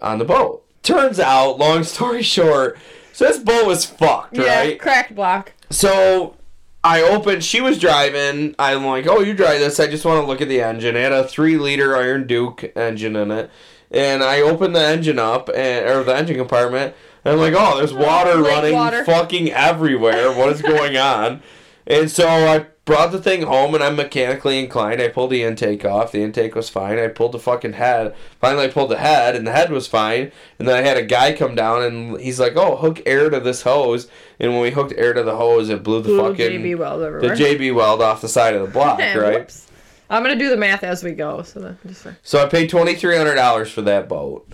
[0.00, 0.64] on the boat.
[0.82, 2.78] Turns out, long story short,
[3.14, 4.46] so this boat was fucked, right?
[4.46, 4.80] Yeah, right?
[4.80, 5.52] cracked block.
[5.70, 6.36] So
[6.82, 8.56] I opened, she was driving.
[8.58, 9.78] I'm like, oh, you drive this.
[9.78, 10.96] I just want to look at the engine.
[10.96, 13.50] It had a three liter Iron Duke engine in it.
[13.94, 17.78] And I opened the engine up, and, or the engine compartment, and I'm like, oh,
[17.78, 19.04] there's water lake running water.
[19.04, 20.32] fucking everywhere.
[20.32, 21.42] What is going on?
[21.86, 25.00] And so I brought the thing home, and I'm mechanically inclined.
[25.00, 26.12] I pulled the intake off.
[26.12, 26.98] The intake was fine.
[26.98, 28.14] I pulled the fucking head.
[28.40, 30.32] Finally, I pulled the head, and the head was fine.
[30.58, 33.38] And then I had a guy come down, and he's like, "Oh, hook air to
[33.38, 34.08] this hose."
[34.40, 37.00] And when we hooked air to the hose, it blew the Blue fucking JB weld
[37.22, 37.28] the.
[37.28, 39.40] JB weld off the side of the block, right?
[39.40, 39.68] whoops.
[40.10, 41.42] I'm gonna do the math as we go.
[41.42, 44.46] So that, just So I paid twenty three hundred dollars for that boat,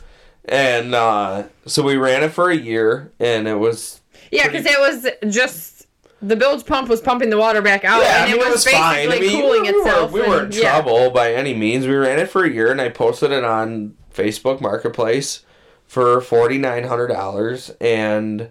[0.45, 4.79] and uh, so we ran it for a year, and it was yeah, because it
[4.79, 5.87] was just
[6.23, 8.65] the bilge pump was pumping the water back out, yeah, and I mean, it was,
[8.65, 10.13] basically cooling we, we itself.
[10.13, 10.71] Were, we weren't in yeah.
[10.71, 11.87] trouble by any means.
[11.87, 15.45] We ran it for a year, and I posted it on Facebook Marketplace
[15.87, 18.51] for forty nine hundred dollars, and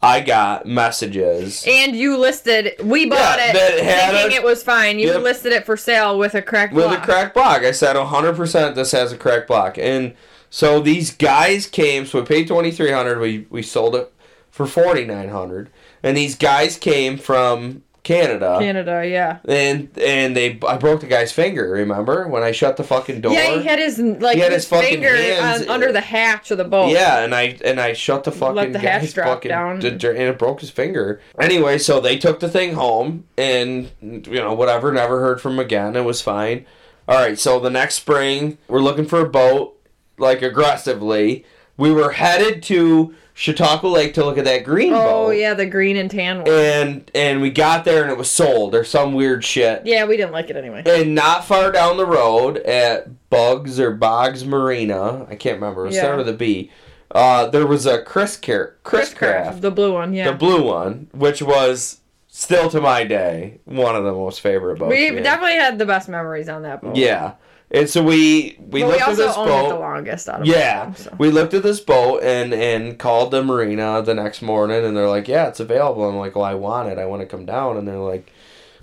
[0.00, 1.64] I got messages.
[1.66, 4.98] And you listed, we bought Yeah, it thinking a- it was fine.
[4.98, 5.22] You Yep.
[5.22, 7.02] listed it for sale with a cracked with block.
[7.02, 7.62] a cracked block.
[7.64, 9.76] I said 100% this has a cracked block.
[9.76, 10.14] And
[10.50, 14.12] so these guys came, so we paid 2300 we we sold it
[14.50, 15.68] for 4900
[16.02, 18.56] And these guys came from Canada.
[18.58, 19.38] Canada, yeah.
[19.46, 22.26] And and they I broke the guy's finger, remember?
[22.26, 23.32] When I shut the fucking door.
[23.34, 26.50] Yeah, he had his like He had his, his finger hands- on, under the hatch
[26.50, 26.90] of the boat.
[26.90, 29.84] Yeah, and I and I shut the fucking Let the hatch drop fucking down.
[29.84, 31.20] and it broke his finger.
[31.38, 35.94] Anyway, so they took the thing home and you know whatever, never heard from again.
[35.94, 36.66] It was fine.
[37.06, 39.78] All right, so the next spring we're looking for a boat
[40.18, 41.44] like aggressively.
[41.76, 45.06] We were headed to Chautauqua Lake to look at that green boat.
[45.08, 46.48] Oh yeah, the green and tan one.
[46.50, 49.82] And and we got there and it was sold or some weird shit.
[49.86, 50.82] yeah, we didn't like it anyway.
[50.84, 55.86] And not far down the road at Bugs or Boggs Marina, I can't remember.
[55.86, 56.00] It Yeah.
[56.00, 56.70] started with a B.
[57.12, 60.30] Uh, there was a Chris Car- Chris Craft, the blue one, yeah.
[60.30, 64.90] the blue one, which was still to my day one of the most favorite boats.
[64.90, 66.96] we definitely had the best memories on that boat.
[66.96, 67.32] Yeah.
[67.70, 69.80] And so we we but we looked at this owned it the boat.
[69.80, 70.84] longest out of Yeah.
[70.86, 71.14] them, so.
[71.18, 75.08] We looked at this boat and and called the marina the next morning and they're
[75.08, 76.98] like, "Yeah, it's available." I'm like, "Well, I want it.
[76.98, 78.32] I want to come down." And they're like,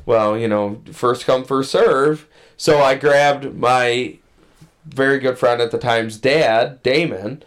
[0.06, 4.18] "Well, you know, first come first serve." So I grabbed my
[4.88, 7.42] very good friend at the time's dad, Damon,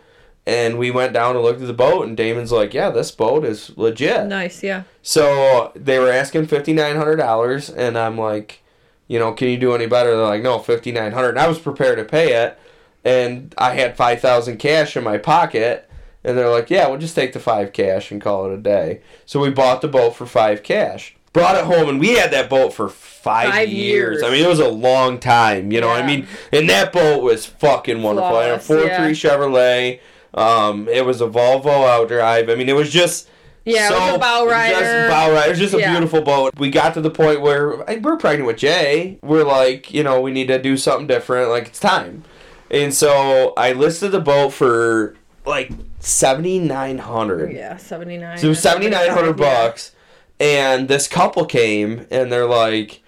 [0.45, 3.45] and we went down and looked at the boat and Damon's like, "Yeah, this boat
[3.45, 4.83] is legit." Nice, yeah.
[5.03, 8.61] So they were asking fifty nine hundred dollars, and I'm like,
[9.09, 10.11] you know, can you do any better?
[10.11, 11.31] They're like, no, fifty nine hundred.
[11.31, 12.59] And I was prepared to pay it,
[13.05, 15.91] and I had five thousand cash in my pocket,
[16.23, 19.01] and they're like, yeah, we'll just take the five cash and call it a day.
[19.27, 22.49] So we bought the boat for five cash, brought it home, and we had that
[22.49, 24.21] boat for five, Five years.
[24.21, 24.23] years.
[24.23, 25.73] I mean, it was a long time.
[25.73, 28.37] You know, I mean, and that boat was fucking wonderful.
[28.37, 29.03] I had a four yeah.
[29.03, 30.01] three Chevrolet.
[30.35, 32.51] Um, it was a Volvo outdrive.
[32.51, 33.29] I mean, it was just.
[33.69, 35.09] Yeah, it was a bow Just rider.
[35.09, 35.47] bow rider.
[35.47, 35.91] It was just a Yeah.
[35.93, 36.53] beautiful boat.
[36.59, 39.19] We got to the point where we're pregnant with Jay.
[39.23, 41.51] We're like, you know, we need to do something different.
[41.51, 42.25] Like it's time.
[42.71, 45.15] And so I listed the boat for
[45.47, 47.51] like seventy nine hundred.
[47.51, 48.39] Oh, yeah, 79.
[48.39, 49.65] So it was seventy nine hundred Yeah.
[49.67, 49.93] bucks.
[50.41, 53.01] And this couple came and they're like,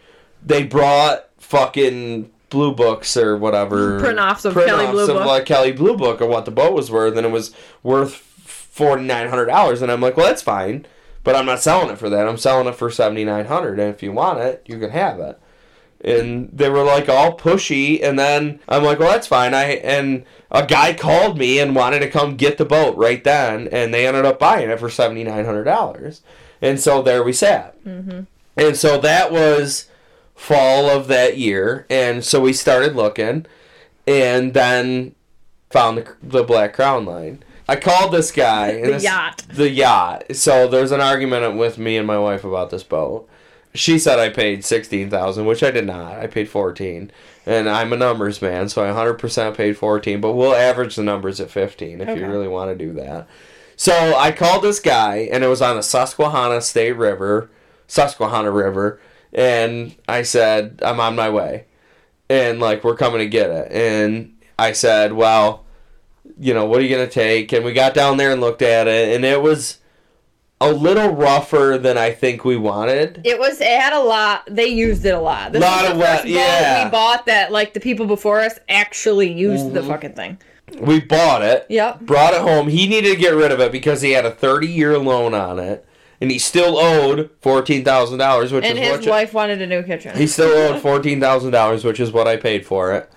[0.45, 5.27] they brought fucking blue books or whatever Print-offs of Kelley Blue of Book.
[5.27, 7.53] like Kelley Blue Book of what the boat was worth, and it was
[7.85, 8.30] worth
[8.81, 9.83] forty nine hundred dollars.
[9.83, 10.87] And I'm like, well, that's fine,
[11.23, 12.27] but I'm not selling it for that.
[12.27, 15.21] I'm selling it for seventy nine hundred, and if you want it, you can have
[15.21, 15.39] it.
[16.03, 19.53] And they were like all pushy, and then I'm like, well, that's fine.
[19.53, 23.69] I and a guy called me and wanted to come get the boat right then,
[23.69, 26.23] and they ended up buying it for seventy nine hundred dollars.
[26.63, 27.83] And so there we sat.
[27.85, 28.23] Mm-hmm.
[28.57, 29.89] And so that was
[30.35, 33.45] fall of that year, and so we started looking,
[34.07, 35.15] and then
[35.69, 37.41] found the, the Black Crownline.
[37.71, 38.81] I called this guy.
[38.81, 39.45] The this- yacht.
[39.49, 40.35] The yacht.
[40.37, 43.29] So there's an argument with me and my wife about this boat.
[43.73, 46.19] She said I paid sixteen thousand, which I did not.
[46.19, 47.13] I paid fourteen,
[47.47, 50.21] and I'm a numbers man, so I hundred percent paid fourteen.
[50.21, 52.19] But we'll average the numbers at fifteen if Okay.
[52.21, 53.29] you really want to do that.
[53.77, 57.49] So I called this guy, and it was on the Susquehanna State River,
[57.87, 59.01] Susquehanna River,
[59.33, 61.67] and I said I'm on my way,
[62.29, 65.65] and like we're coming to get it, and I said, well,
[66.41, 67.53] you know, what are you gonna take?
[67.53, 69.79] And we got down there and looked at it, and it was
[70.61, 73.21] a little rougher than I think we wanted.
[73.25, 73.61] It was.
[73.61, 74.43] It had a lot.
[74.51, 75.53] They used it a lot.
[75.53, 76.85] This Lot of the boat yeah.
[76.85, 79.89] we bought that like the people before us actually used the Mhm.
[79.89, 80.39] fucking thing.
[80.79, 82.01] We bought it, Yep.
[82.03, 82.69] brought it home.
[82.69, 85.59] He needed to get rid of it because he had a 30 year loan on
[85.59, 85.85] it,
[86.21, 89.67] and he still owed fourteen thousand dollars, which And is his what wife wanted a
[89.67, 90.17] new kitchen.
[90.17, 93.11] he still owed fourteen thousand dollars, which is what I paid for it.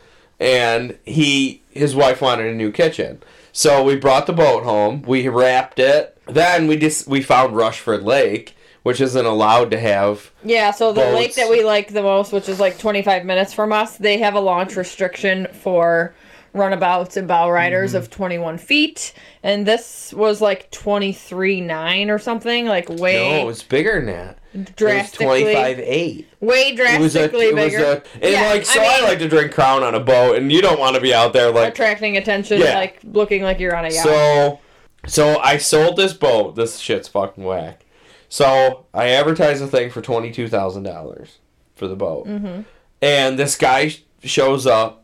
[0.44, 3.24] And he his wife wanted a new kitchen.
[3.52, 6.18] So we brought the boat home, we wrapped it.
[6.28, 11.02] Then we just we found Rushford Lake, which isn't allowed to have Yeah, so the
[11.02, 11.16] boats.
[11.16, 14.34] lake that we like the most, which is like 25 minutes from us, they have
[14.36, 16.14] a launch restriction for
[16.54, 17.98] runabouts and bow riders Mm-hmm.
[17.98, 19.14] of 21 feet.
[19.42, 24.38] And this was like 23.9 or something, like way No, it was bigger than that.
[24.54, 26.28] It was drastically, twenty five eight.
[26.40, 29.18] way It was a, drastically it was a, and Yeah, like so I I, like
[29.20, 31.74] to drink Crown on a boat, and you don't want to be out there like
[31.74, 32.76] attracting attention, Yeah.
[32.76, 34.04] like looking like you're on a yacht.
[34.04, 34.60] So,
[35.08, 36.56] so I sold this boat.
[36.56, 37.84] This shit's fucking whack.
[38.30, 41.40] So I advertised the thing for twenty two thousand dollars
[41.74, 42.62] for the boat, Mm-hmm.
[43.02, 45.03] and this guy shows up.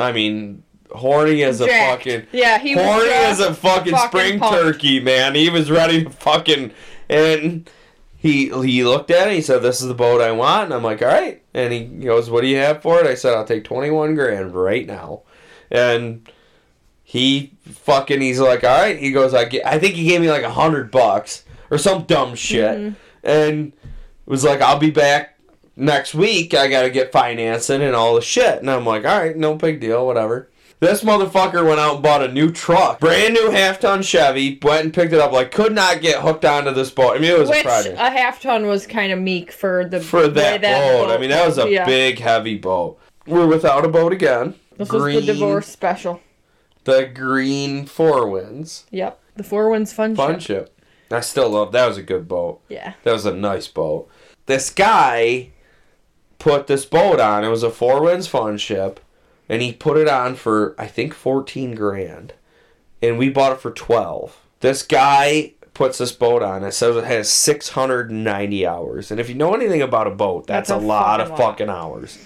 [0.00, 2.04] I mean, horny as a Jacked.
[2.04, 4.58] fucking yeah, he was horny just as a fucking, fucking spring pumped.
[4.60, 5.34] turkey, man.
[5.34, 6.72] He was ready to fucking
[7.08, 7.68] and.
[8.22, 9.34] He, he looked at it.
[9.34, 11.84] He said, "This is the boat I want." And I'm like, "All right." And he
[11.84, 14.86] goes, "What do you have for it?" I said, "I'll take twenty one grand right
[14.86, 15.22] now."
[15.70, 16.28] And
[17.02, 18.98] he fucking he's like, all right.
[18.98, 19.66] He goes, I get.
[19.66, 22.94] I think he gave me like a hundred bucks or some dumb shit, Mm-hmm.
[23.24, 23.72] and
[24.26, 25.38] was like, I'll be back
[25.80, 26.54] next week.
[26.54, 28.60] I gotta get financing and all the shit.
[28.60, 30.48] And I'm like, all right, no big deal, whatever.
[30.80, 34.58] This motherfucker went out and bought a new truck, brand new half ton Chevy.
[34.62, 35.30] Went and picked it up.
[35.30, 37.16] Like, could not get hooked onto this boat.
[37.16, 39.84] I mean, it was a Which project a half ton was kind of meek for
[39.84, 41.10] the for way that, boat.
[41.10, 41.84] I mean, that was a yeah.
[41.84, 42.98] big, heavy boat.
[43.26, 44.54] We're without a boat again.
[44.78, 46.22] This was the divorce special.
[46.84, 48.86] The green Four Winns.
[48.90, 50.66] Yep, the Four Winns Fun, Fun Ship.
[50.66, 50.80] ship.
[51.10, 52.62] I still love that was a good boat.
[52.70, 54.08] Yeah, That was a nice boat.
[54.46, 55.50] This guy
[56.40, 57.44] put this boat on.
[57.44, 58.98] It was a Four Winns fun ship,
[59.48, 62.32] and he put it on for I think fourteen grand,
[63.00, 64.36] and we bought it for twelve.
[64.58, 66.64] This guy puts this boat on.
[66.64, 70.08] It says it has six hundred and ninety hours, and if you know anything about
[70.08, 71.50] a boat, that's, That's a, a lot of fucking lot.
[71.52, 72.18] fucking hours.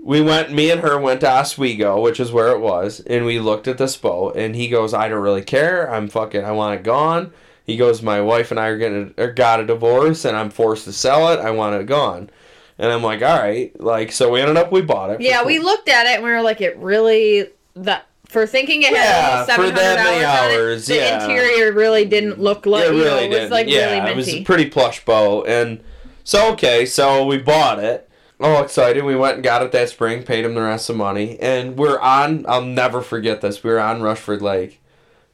[0.00, 0.52] we went.
[0.52, 3.78] Me and her went to Oswego, which is where it was, and we looked at
[3.78, 4.36] this boat.
[4.36, 5.92] And he goes, "I don't really care.
[5.92, 6.44] I'm fucking.
[6.44, 7.32] I want it gone."
[7.64, 10.92] He goes, "My wife and I are or got a divorce, and I'm forced to
[10.92, 11.38] sell it.
[11.40, 12.30] I want it gone."
[12.78, 15.20] And I'm like, "All right." Like, so we ended up we bought it.
[15.20, 18.94] Yeah, we looked at it and we were like, it really that for thinking it
[18.94, 22.34] had Yeah, for seven hundred that many hours, on hours, it, the interior really didn't
[22.34, 22.42] mm.
[22.42, 23.50] look like it you know, really it was did.
[23.50, 25.80] like yeah, really it was a pretty plush boat, and
[26.24, 28.08] so okay, so we bought it.
[28.40, 29.02] Oh, excited!
[29.02, 31.76] We went and got it that spring, paid him the rest of the money, and
[31.76, 32.44] we're on.
[32.46, 33.64] I'll never forget this.
[33.64, 34.80] We were on Rushford Lake,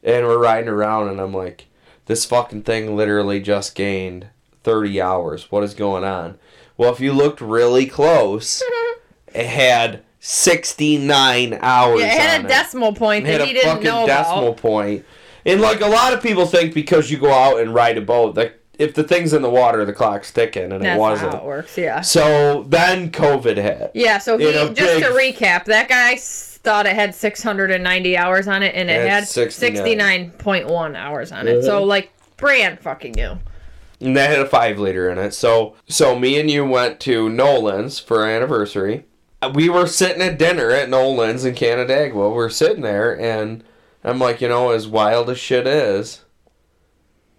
[0.03, 1.67] and we're riding around, and I'm like,
[2.07, 4.29] "This fucking thing literally just gained
[4.63, 5.51] thirty hours.
[5.53, 6.39] What is going on?"
[6.77, 8.63] Well, if you looked really close,
[9.35, 12.01] it had sixty nine hours.
[12.01, 14.57] yeah, it had a decimal point it that he didn't fucking know decimal about.
[14.59, 15.05] point.
[15.47, 18.35] And like a lot of people think because you go out and ride a boat,
[18.37, 21.33] that if the thing's in the water, the clock's ticking, and That's it wasn't.
[21.33, 21.79] That's how it works.
[21.79, 22.01] Yeah.
[22.01, 23.91] So then COVID hit.
[23.95, 24.19] Yeah.
[24.19, 28.91] So he just to recap, that guy thought it had 690 hours on it, and
[28.91, 30.33] it It had had 69.
[30.33, 31.59] 69.1 hours on it.
[31.59, 31.63] Uh-huh.
[31.63, 33.39] So like brand fucking new.
[34.01, 35.33] And that had a five liter in it.
[35.33, 39.07] So so me and you went to Nolan's for our anniversary.
[39.41, 42.31] Uh, we were sitting at dinner at Nolan's in Canandaigua.
[42.31, 43.65] We're sitting there and
[44.05, 46.25] I'm like, you know, as wild as shit is,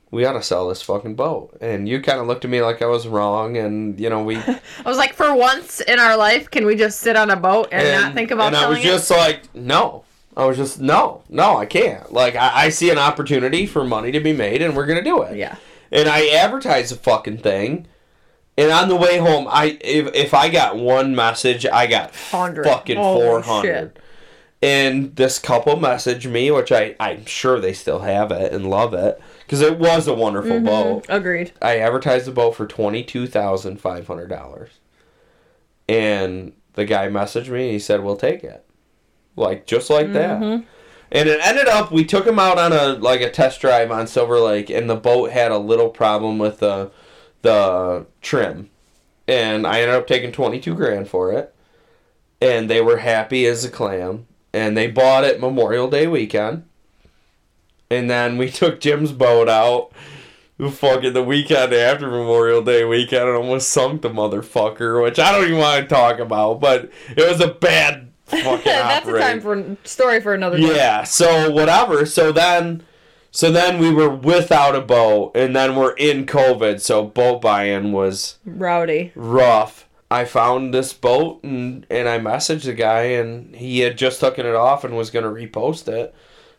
[0.09, 1.57] we ought to sell this fucking boat.
[1.61, 4.37] And you kind of looked at me like I was wrong, and you know we
[4.37, 7.69] I was like, for once in our life, can we just sit on a boat
[7.71, 8.55] and, not think about it.
[8.55, 10.03] and I was just like, no.
[10.37, 12.11] I was just no, no, I can't.
[12.11, 15.21] Like I, I see an opportunity for money to be made, and we're gonna do
[15.21, 15.37] it?
[15.37, 15.55] Yeah.
[15.95, 17.87] And I advertised the fucking thing.
[18.57, 22.65] And on the way home, I if, if I got one message, I got 100.
[22.65, 23.99] fucking four hundred.
[24.61, 28.93] And this couple messaged me, which I I'm sure they still have it and love
[28.93, 30.65] it because it was a wonderful mm-hmm.
[30.65, 31.05] boat.
[31.09, 31.51] Agreed.
[31.61, 34.71] I advertised the boat for twenty two thousand five hundred dollars,
[35.89, 37.63] and the guy messaged me.
[37.63, 38.65] and He said, "We'll take it,"
[39.35, 40.39] like just like that.
[40.39, 40.65] Mm-hmm.
[41.11, 44.07] And it ended up we took him out on a like a test drive on
[44.07, 46.91] Silver Lake, and the boat had a little problem with the
[47.41, 48.69] the trim,
[49.27, 51.53] and I ended up taking twenty two grand for it,
[52.41, 56.63] and they were happy as a clam, and they bought it Memorial Day weekend.
[57.89, 59.91] And then we took Jim's boat out
[60.57, 65.45] fucking the weekend after Memorial Day weekend and almost sunk the motherfucker, which I don't
[65.45, 69.77] even want to talk about, but it was a bad fucking That's a time for
[69.83, 70.75] story for another day.
[70.75, 72.05] Yeah, so whatever.
[72.05, 72.83] So then
[73.31, 77.91] so then we were without a boat and then we're in COVID, so boat buying
[77.91, 79.11] was Rowdy.
[79.15, 79.87] rough.
[80.11, 84.45] I found this boat and and I messaged the guy and he had just taken
[84.45, 86.13] it off and was gonna repost it.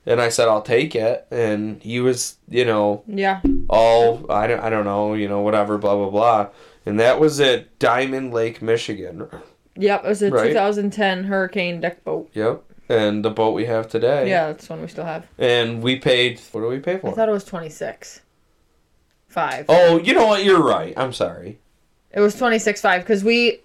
[0.09, 3.41] And I said I'll take it and he was, you know, Yeah.
[3.69, 6.49] all I don't, I don't know, you know, whatever, blah blah blah.
[6.85, 9.29] And that was at Diamond Lake, Michigan.
[9.77, 10.05] Yep.
[10.05, 10.49] It was a Right.
[10.49, 12.29] 2010 Hurricane deck boat.
[12.35, 12.62] Yep.
[12.89, 14.29] And the boat we have today.
[14.29, 15.27] Yeah, that's one we still have.
[15.39, 17.11] And we paid what do we pay for?
[17.11, 18.20] I thought it was 26.
[19.29, 19.66] Five.
[19.68, 20.45] Oh, you know what?
[20.45, 20.95] You're right.
[20.97, 21.59] I'm sorry.
[22.12, 23.61] It was 26 five because we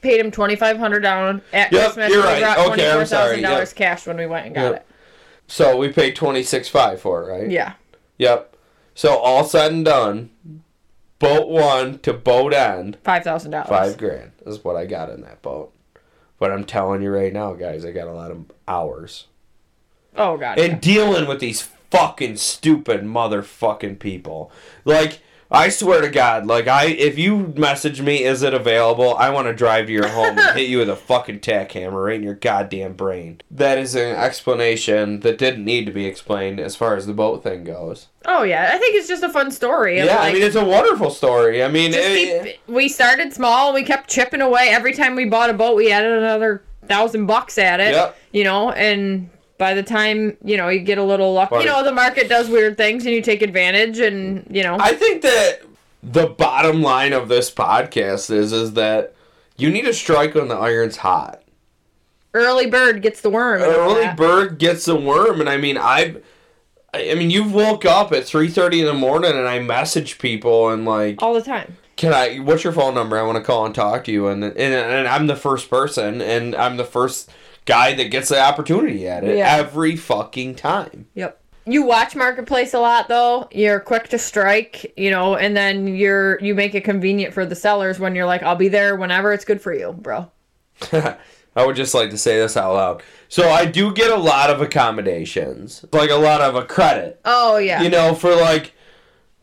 [0.00, 2.12] paid him 2500 down at Yep, Christmas.
[2.12, 2.38] you're right.
[2.58, 3.74] We Okay, I'm sorry, $24,000 yep.
[3.74, 4.86] cash when we went and got Yep.
[5.48, 7.50] So we paid twenty six five for it, right?
[7.50, 7.72] Yeah.
[8.18, 8.54] Yep.
[8.94, 10.30] So all said and done,
[11.18, 13.68] boat one to boat end, $5,000.
[13.68, 15.72] five grand is what I got in that boat.
[16.38, 19.26] But I'm telling you right now, guys, I got a lot of hours.
[20.16, 20.58] Oh, God.
[20.58, 24.50] and dealing with these fucking stupid motherfucking people.
[24.84, 25.20] Like,
[25.50, 29.14] I swear to God, like I if you message me, is it available?
[29.16, 32.02] I want to drive to your home and hit you with a fucking tack hammer
[32.02, 33.40] right in your goddamn brain.
[33.50, 37.42] That is an explanation that didn't need to be explained as far as the boat
[37.42, 38.08] thing goes.
[38.26, 38.70] Oh, yeah.
[38.74, 39.98] I think it's just a fun story.
[40.00, 41.62] of, Yeah, I mean it's a wonderful story.
[41.64, 44.68] I mean, it- keep, we started small we kept chipping away.
[44.68, 47.92] Every time we bought a boat, we added another thousand bucks at it.
[47.92, 48.16] Yep.
[48.32, 51.66] You know, and by the time you know you get a little luck, But you
[51.66, 54.76] know the market does weird things and you take advantage, and you know.
[54.80, 55.62] I think that
[56.02, 59.14] the bottom line of this podcast is is that
[59.56, 61.42] you need to strike when the iron's hot.
[62.34, 63.60] early bird gets the worm.
[63.62, 64.16] early that.
[64.16, 66.16] bird gets the worm and i mean i've
[66.94, 70.68] i I mean you've woke up at 3.30 in the morning and i message people
[70.70, 71.76] and like all the time.
[71.96, 74.44] can i what's your phone number i want to call and talk to you and,
[74.44, 77.28] and and i'm the first person and i'm the first
[77.68, 79.56] guy that gets the opportunity at it Yeah.
[79.56, 81.40] every fucking time Yep.
[81.66, 83.46] You watch marketplace a lot though.
[83.52, 87.54] You're quick to strike, you know, and then you're you make it convenient for the
[87.54, 90.30] sellers when you're like, I'll be there whenever it's good for you, bro.
[90.92, 93.02] I would just like to say this out loud.
[93.28, 97.58] So I do get a lot of accommodations, like a lot of a credit, Oh
[97.58, 97.82] yeah.
[97.82, 98.72] you know, for like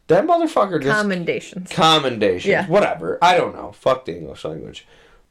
[0.07, 1.69] that motherfucker just Commendations.
[1.71, 2.65] commendations, Yeah.
[2.67, 3.19] whatever.
[3.21, 3.71] I don't know.
[3.71, 4.87] Fuck the English language.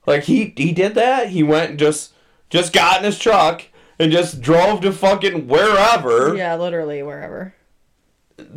[0.07, 1.31] Like he he did that.
[1.31, 2.13] He went and just
[2.55, 3.63] just got in his truck
[3.99, 6.37] and just drove to fucking wherever.
[6.37, 7.53] Yeah, literally wherever.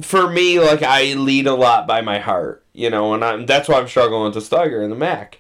[0.01, 3.67] For me, like I lead a lot by my heart, you know, and I'm that's
[3.67, 5.39] why I'm struggling with the Steiger and the Mack.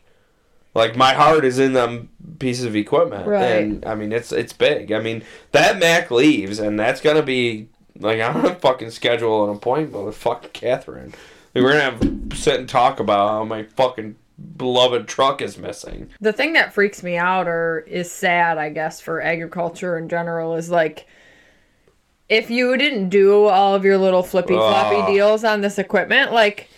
[0.75, 3.43] Like my heart is in them pieces of equipment, Right.
[3.63, 4.91] and I mean it's it's big.
[4.91, 9.55] I mean that Mack leaves, and that's gonna be like I'm gonna fucking schedule an
[9.55, 11.13] appointment with fucking Catherine.
[11.55, 11.83] Like, we're gonna
[12.29, 14.15] have sit and talk about how my fucking
[14.57, 16.09] beloved truck is missing.
[16.21, 20.55] The thing that freaks me out or is sad, I guess, for agriculture in general
[20.55, 21.07] is like
[22.29, 25.07] if you didn't do all of your little flippy floppy Ugh.
[25.07, 26.69] deals on this equipment, like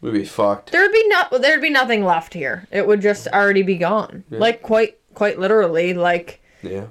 [0.00, 0.70] We'd be fucked.
[0.70, 2.66] there'd be no there'd be nothing left here.
[2.70, 4.24] It would just already be gone.
[4.30, 6.86] Like quite quite literally, like Yeah.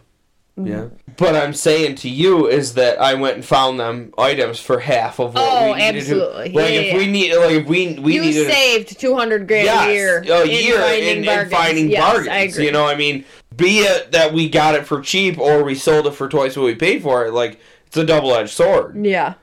[0.58, 0.74] Yeah.
[0.76, 0.96] Mm-hmm.
[1.18, 5.20] But I'm saying to you is that I went and found them items for half
[5.20, 6.50] of what Oh, we needed absolutely.
[6.50, 6.56] to.
[6.56, 9.48] Like Yeah, if yeah, we need like if we we you needed saved two hundred
[9.48, 10.24] grand yes, a year.
[10.24, 11.52] a in year finding in, in bargains.
[11.54, 12.28] finding Yes, bargains.
[12.30, 12.66] I agree.
[12.66, 13.24] You know, I mean,
[13.56, 16.66] be it that we got it for cheap or we sold it for twice what
[16.66, 18.96] we paid for it, like it's a double edged sword.
[19.06, 19.36] Yeah.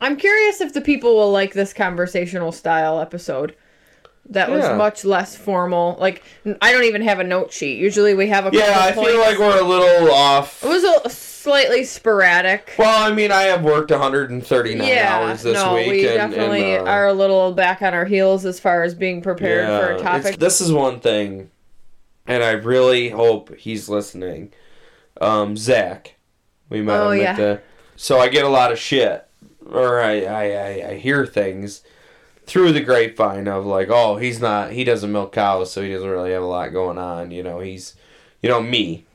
[0.00, 3.54] I'm curious if the people will like this conversational style episode.
[4.30, 5.96] That was much less formal.
[6.00, 6.22] Like
[6.62, 7.78] I don't even have a note sheet.
[7.78, 10.64] Usually we have a Yeah, I feel like we're a little off.
[10.64, 12.72] it was a slightly sporadic.
[12.78, 15.88] Well, I mean, I have worked 139 yeah, hours this no, week.
[15.88, 18.94] we and, definitely and, uh, are a little back on our heels as far as
[18.94, 20.38] being prepared for a topic.
[20.38, 21.50] This is one thing,
[22.26, 24.52] and I really hope he's listening.
[25.20, 26.14] Um, Zach,
[26.70, 27.30] we met Oh, him yeah.
[27.32, 27.60] at the.
[27.96, 29.24] So I get a lot of shit,
[29.70, 31.82] or I, I, I, I hear things
[32.46, 36.08] through the grapevine of like, oh, he's not, he doesn't milk cows, so he doesn't
[36.08, 37.30] really have a lot going on.
[37.30, 37.94] You know, he's,
[38.42, 39.06] you know, me.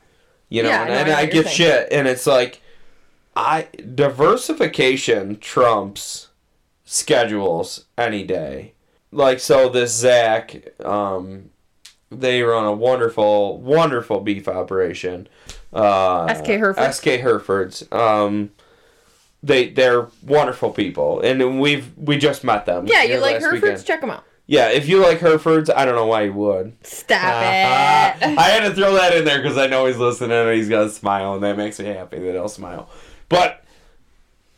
[0.48, 1.56] You know, Yeah, and, I and I get saying.
[1.56, 2.60] shit, and it's like,
[3.36, 6.28] I diversification trumps
[6.84, 8.74] schedules any day.
[9.12, 11.50] Like so, this Zach, um,
[12.10, 15.28] they run a wonderful, wonderful beef operation.
[15.72, 16.94] Uh, SK Hereford?
[16.94, 17.90] SK Herefords.
[17.92, 18.50] Um,
[19.42, 22.86] they they're wonderful people, and we've we just met them.
[22.86, 23.62] yeah, you like Herefords?
[23.62, 23.84] weekend.
[23.86, 24.24] Check them out.
[24.46, 26.76] Yeah, if you like Herefords, I don't know why you would.
[26.84, 28.38] Stop it.
[28.38, 30.86] I had to throw that in there because I know he's listening and he's got
[30.86, 32.90] a smile, and that makes me happy that he'll smile.
[33.28, 33.62] But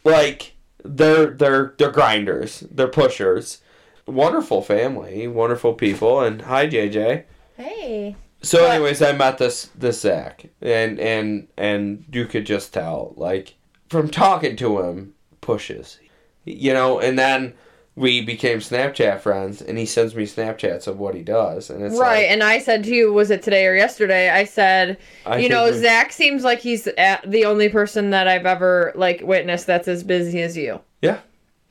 [0.04, 0.54] like,
[0.84, 3.58] they're they're they're grinders, they're pushers.
[4.06, 7.24] Wonderful family, wonderful people, and hi JJ.
[7.56, 8.16] hey.
[8.44, 13.54] So, anyways, I met this this Zach, and and and you could just tell, like,
[13.92, 16.00] from talking to him, pushes,
[16.44, 17.54] you know, and then
[17.94, 21.98] we became Snapchat friends, and he sends me Snapchats of what he does, and it's
[21.98, 24.30] right, like, and I said to you, was it today or yesterday?
[24.30, 28.92] I said, I you know, Zach seems like he's the only person that I've ever
[28.94, 30.80] like witnessed that's as busy as you.
[31.02, 31.20] Yeah,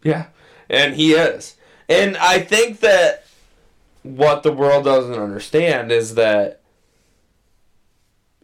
[0.04, 0.28] yeah,
[0.70, 1.56] and he is,
[1.90, 3.26] and I think that
[4.04, 6.62] what the world doesn't understand is that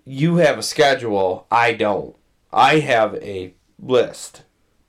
[0.04, 1.46] you have a schedule.
[1.52, 2.16] I don't.
[2.52, 4.44] I have a list.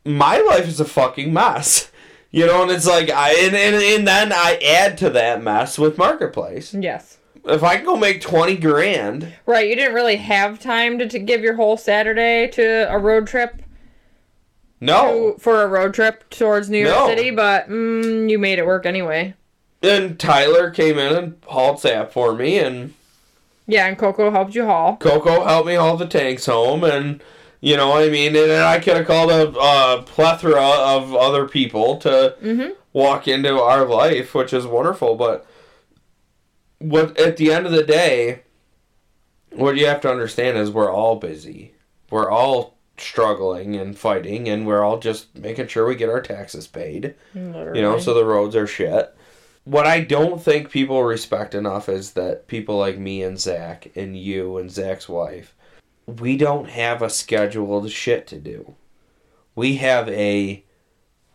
[0.04, 1.90] My life is a fucking mess.
[2.30, 5.78] You know, and it's like I and, and, and then I add to that mess
[5.78, 6.74] with marketplace.
[6.74, 7.16] Yes.
[7.46, 11.18] If I can go make twenty grand, Right, you didn't really have time to, to
[11.18, 13.62] give your whole Saturday to a road trip
[14.78, 15.32] no.
[15.32, 17.06] to, for a road trip towards New York No.
[17.08, 19.34] City, but mm, you made it work anyway.
[19.82, 22.92] And Tyler came in and hauled sap for me, and
[23.66, 24.98] Yeah, and Coco helped you haul.
[24.98, 27.22] Coco helped me haul the tanks home, and
[27.60, 28.34] you know what I mean.
[28.36, 32.74] And I could have called a, a plethora of other people to Mhm.
[32.92, 35.14] walk into our life, which is wonderful.
[35.16, 35.46] But
[36.78, 38.40] what at the end of the day,
[39.52, 41.74] what you have to understand is we're all busy.
[42.10, 46.66] We're all struggling and fighting, and we're all just making sure we get our taxes
[46.66, 47.14] paid.
[47.34, 47.78] Literally.
[47.78, 49.14] You know, so the roads are shit.
[49.64, 54.16] What I don't think people respect enough is that people like me and Zach and
[54.16, 55.54] you and Zach's wife,
[56.08, 58.74] we don't have a scheduled shit to do.
[59.54, 60.64] We have a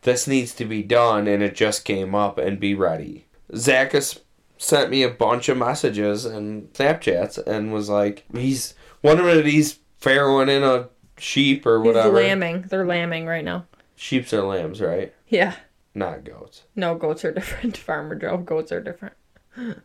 [0.01, 3.27] this needs to be done and it just came up and be ready.
[3.55, 4.19] Zach has
[4.57, 9.79] sent me a bunch of messages and Snapchats and was like, he's one minute he's
[10.01, 12.15] farrowing in a sheep or He's whatever.
[12.15, 12.63] lambing.
[12.63, 13.65] They're lambing right now.
[13.95, 15.13] Sheeps are lambs, right?
[15.29, 15.55] Yeah.
[15.95, 16.63] Not goats.
[16.75, 17.77] No, goats are different.
[17.77, 19.15] Farmer Joe, goats are different.
[19.55, 19.77] What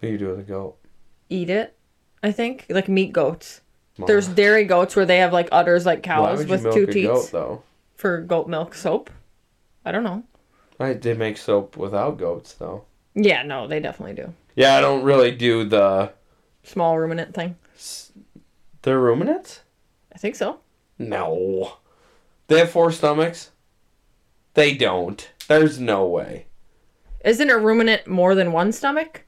[0.00, 0.76] do you do with a goat?
[1.28, 1.76] Eat it,
[2.22, 2.66] I think.
[2.70, 3.60] Like meat goats.
[3.96, 4.06] Small.
[4.06, 7.62] There's dairy goats where they have like udders like cows with two teats goat though?
[7.94, 9.10] for goat milk soap.
[9.84, 10.22] I don't know.
[10.78, 12.84] I they make soap without goats though.
[13.14, 14.34] Yeah, no, they definitely do.
[14.54, 16.12] Yeah, I don't really do the
[16.62, 17.54] Small ruminant thing.
[18.82, 19.60] They're ruminants.
[20.12, 20.58] I think so.
[20.98, 21.74] No,
[22.48, 23.52] they have four stomachs.
[24.54, 25.30] They don't.
[25.46, 26.46] There's no way.
[27.24, 29.25] Isn't a ruminant more than one stomach?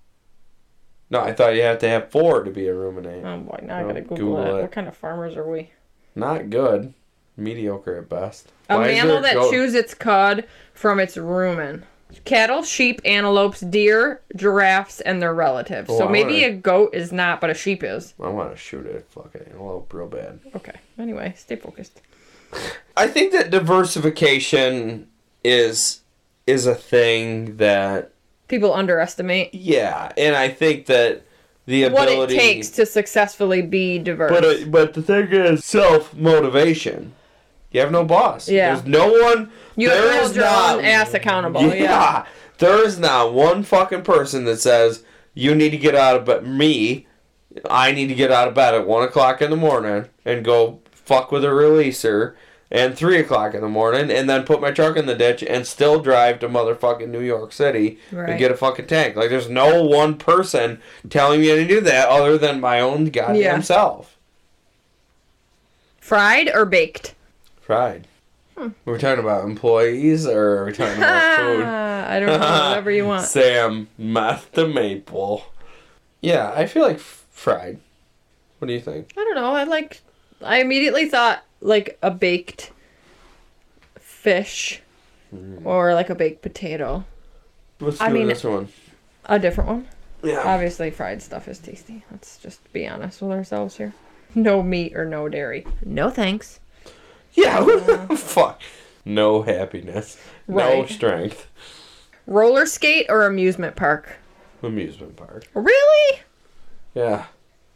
[1.11, 3.25] No, I thought you have to have four to be a ruminant.
[3.25, 4.55] Oh boy, now I gotta Google, Google that.
[4.59, 4.63] it.
[4.63, 5.71] What kind of farmers are we?
[6.15, 6.93] Not good.
[7.37, 8.53] Mediocre at best.
[8.69, 10.45] A Why mammal that goat- chews its cud
[10.75, 11.83] from its rumen.
[12.25, 15.89] Cattle, sheep, antelopes, deer, giraffes, and their relatives.
[15.91, 18.15] Oh, so I maybe wanna- a goat is not, but a sheep is.
[18.21, 20.41] I want to shoot it fucking antelope real bad.
[20.57, 20.73] Okay.
[20.99, 22.01] Anyway, stay focused.
[22.97, 25.09] I think that diversification
[25.45, 26.01] is
[26.47, 28.11] is a thing that
[28.49, 31.23] People underestimate yeah, and I think that
[31.67, 34.31] the what ability it takes to successfully be diverse.
[34.31, 37.13] But uh, but the thing is self motivation.
[37.71, 38.49] You have no boss.
[38.49, 38.75] Yeah.
[38.75, 39.51] There's no one.
[39.77, 41.63] you there to hold is your not- own ass accountable.
[41.63, 41.75] Yeah.
[41.75, 42.27] Yeah.
[42.59, 46.45] There is not one fucking person that says you need to get out of bed.
[46.45, 47.07] Me,
[47.71, 50.81] I need to get out of bed at one o'clock in the morning and go
[50.91, 52.35] fuck with a releaser.
[52.71, 55.67] And three o'clock in the morning, and then put my truck in the ditch and
[55.67, 58.29] still drive to motherfucking New York City Right.
[58.31, 59.17] and get a fucking tank.
[59.17, 63.37] Like, there's no one person telling me to do that other than my own goddamn
[63.37, 63.61] Yeah.
[63.63, 64.19] self.
[66.01, 67.15] Fried or baked?
[67.61, 68.07] Fried.
[68.57, 68.69] Hmm.
[68.85, 71.65] We're talking about employees or are we talking about food?
[71.65, 72.69] I don't know.
[72.69, 73.25] Whatever you want.
[73.27, 75.47] Sam, meth the maple.
[76.21, 77.79] Yeah, I feel like f- fried.
[78.59, 79.13] What do you think?
[79.17, 79.53] I don't know.
[79.55, 80.01] I like.
[80.43, 82.73] I immediately thought like a baked
[83.99, 84.83] fish
[85.35, 85.67] Mm.
[85.67, 87.05] or like a baked potato.
[87.81, 88.69] Let's I do mean- this one.
[89.27, 89.89] A different one.
[90.23, 90.41] Yeah.
[90.43, 92.03] Obviously, fried stuff is tasty.
[92.11, 93.93] Let's just be honest with ourselves here.
[94.35, 95.67] No meat or no dairy.
[95.85, 96.61] No thanks.
[97.35, 97.63] yeah.
[98.17, 98.63] Fuck.
[99.05, 100.19] No happiness.
[100.49, 101.47] No strength.
[102.27, 104.17] Roller skate or amusement park?
[104.63, 105.45] Amusement park.
[105.55, 106.21] Really?
[106.95, 107.27] Yeah.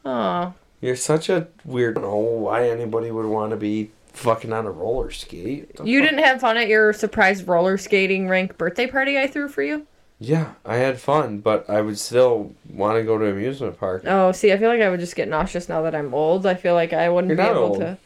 [0.06, 1.96] Oh, You're such a weird.
[1.96, 5.70] I don't know why anybody would want to be fucking on a roller skate.
[5.82, 6.10] You fuck?
[6.10, 9.86] didn't have fun at your surprise roller skating rink birthday party I threw for you?
[10.18, 14.04] Yeah, I had fun, but I would still want to go to an amusement park.
[14.06, 16.46] Oh, see, I feel like I would just get nauseous now that I'm old.
[16.46, 17.78] I feel like I wouldn't You're be able old.
[17.80, 17.98] to.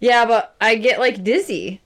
[0.00, 1.80] Yeah, but I get like dizzy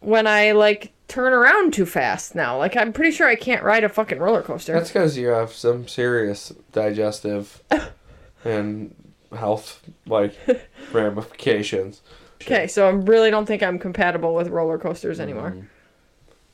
[0.00, 2.56] when I like turn around too fast now.
[2.56, 4.72] Like I'm pretty sure I can't ride a fucking roller coaster.
[4.74, 7.62] That's because you have some serious digestive
[8.44, 8.94] and
[9.36, 10.34] health like
[10.92, 12.02] ramifications.
[12.42, 15.52] okay, so I really don't think I'm compatible with roller coasters anymore.
[15.52, 15.66] Mm.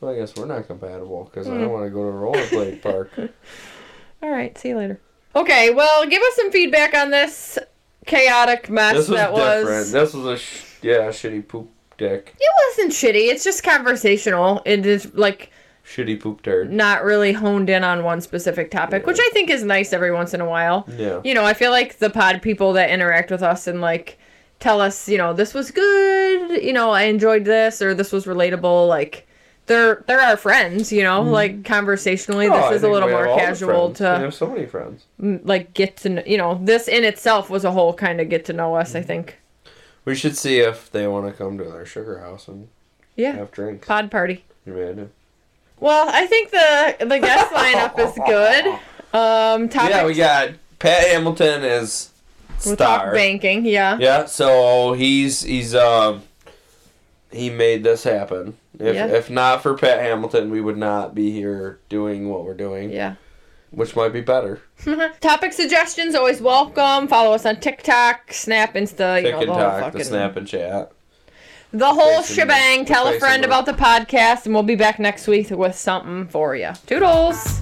[0.01, 1.61] Well, I guess we're not compatible because I Mm.
[1.61, 3.11] don't want to go to a rollerblade park.
[4.23, 5.01] All right, see you later.
[5.37, 7.59] Okay, well, give us some feedback on this
[8.07, 9.65] chaotic mess This was that different.
[9.67, 9.93] was.
[9.93, 13.31] This was a sh- yeah shitty poop dick, It wasn't shitty.
[13.33, 14.63] It's just conversational.
[14.65, 15.51] It is like
[15.87, 16.73] shitty poop turd.
[16.73, 19.07] not really honed in on one specific topic, Yeah.
[19.07, 20.87] which I think is nice every once in a while.
[20.97, 21.21] Yeah.
[21.25, 24.19] You know, I feel like the pod people that interact with us and like
[24.61, 28.25] tell us, you know, this was good, you know, I enjoyed this or this was
[28.25, 29.27] relatable, like
[29.67, 32.65] they're they're our friends, you know, like conversationally Mm-hmm.
[32.65, 34.01] Oh, this is a little more casual friends.
[34.01, 35.05] We to have so many friends.
[35.19, 38.45] like get to know, you know, this in itself was a whole kind of get
[38.47, 39.07] to know us, I Mm-hmm.
[39.07, 39.39] think.
[40.07, 42.69] We should see if they want to come to our sugar house and
[43.17, 43.33] Yeah.
[43.37, 43.87] have drinks.
[43.87, 44.45] Pod party.
[44.67, 45.11] You may do.
[45.81, 48.67] Well, I think the the guest lineup is good.
[49.19, 52.11] Um topic Yeah, we got Pat Hamilton as
[52.65, 53.13] we'll star.
[53.13, 53.97] banking, yeah.
[53.99, 56.23] Yeah, so he's he's um
[57.31, 58.57] he made this happen.
[58.79, 59.07] If Yeah.
[59.07, 63.15] if not for Pat Hamilton, we would not be here doing what we're doing, Yeah.
[63.71, 64.61] which might be better.
[65.21, 67.09] Topic suggestions always welcome.
[67.09, 70.47] Follow us on TikTok, Snap, Insta, you Tick know, the whole fucking the snap and
[70.47, 70.93] chat.
[71.75, 72.85] The whole shebang.
[72.85, 76.55] Tell a friend about the podcast, and we'll be back next week with something for
[76.55, 76.73] you.
[76.87, 77.61] Toodles.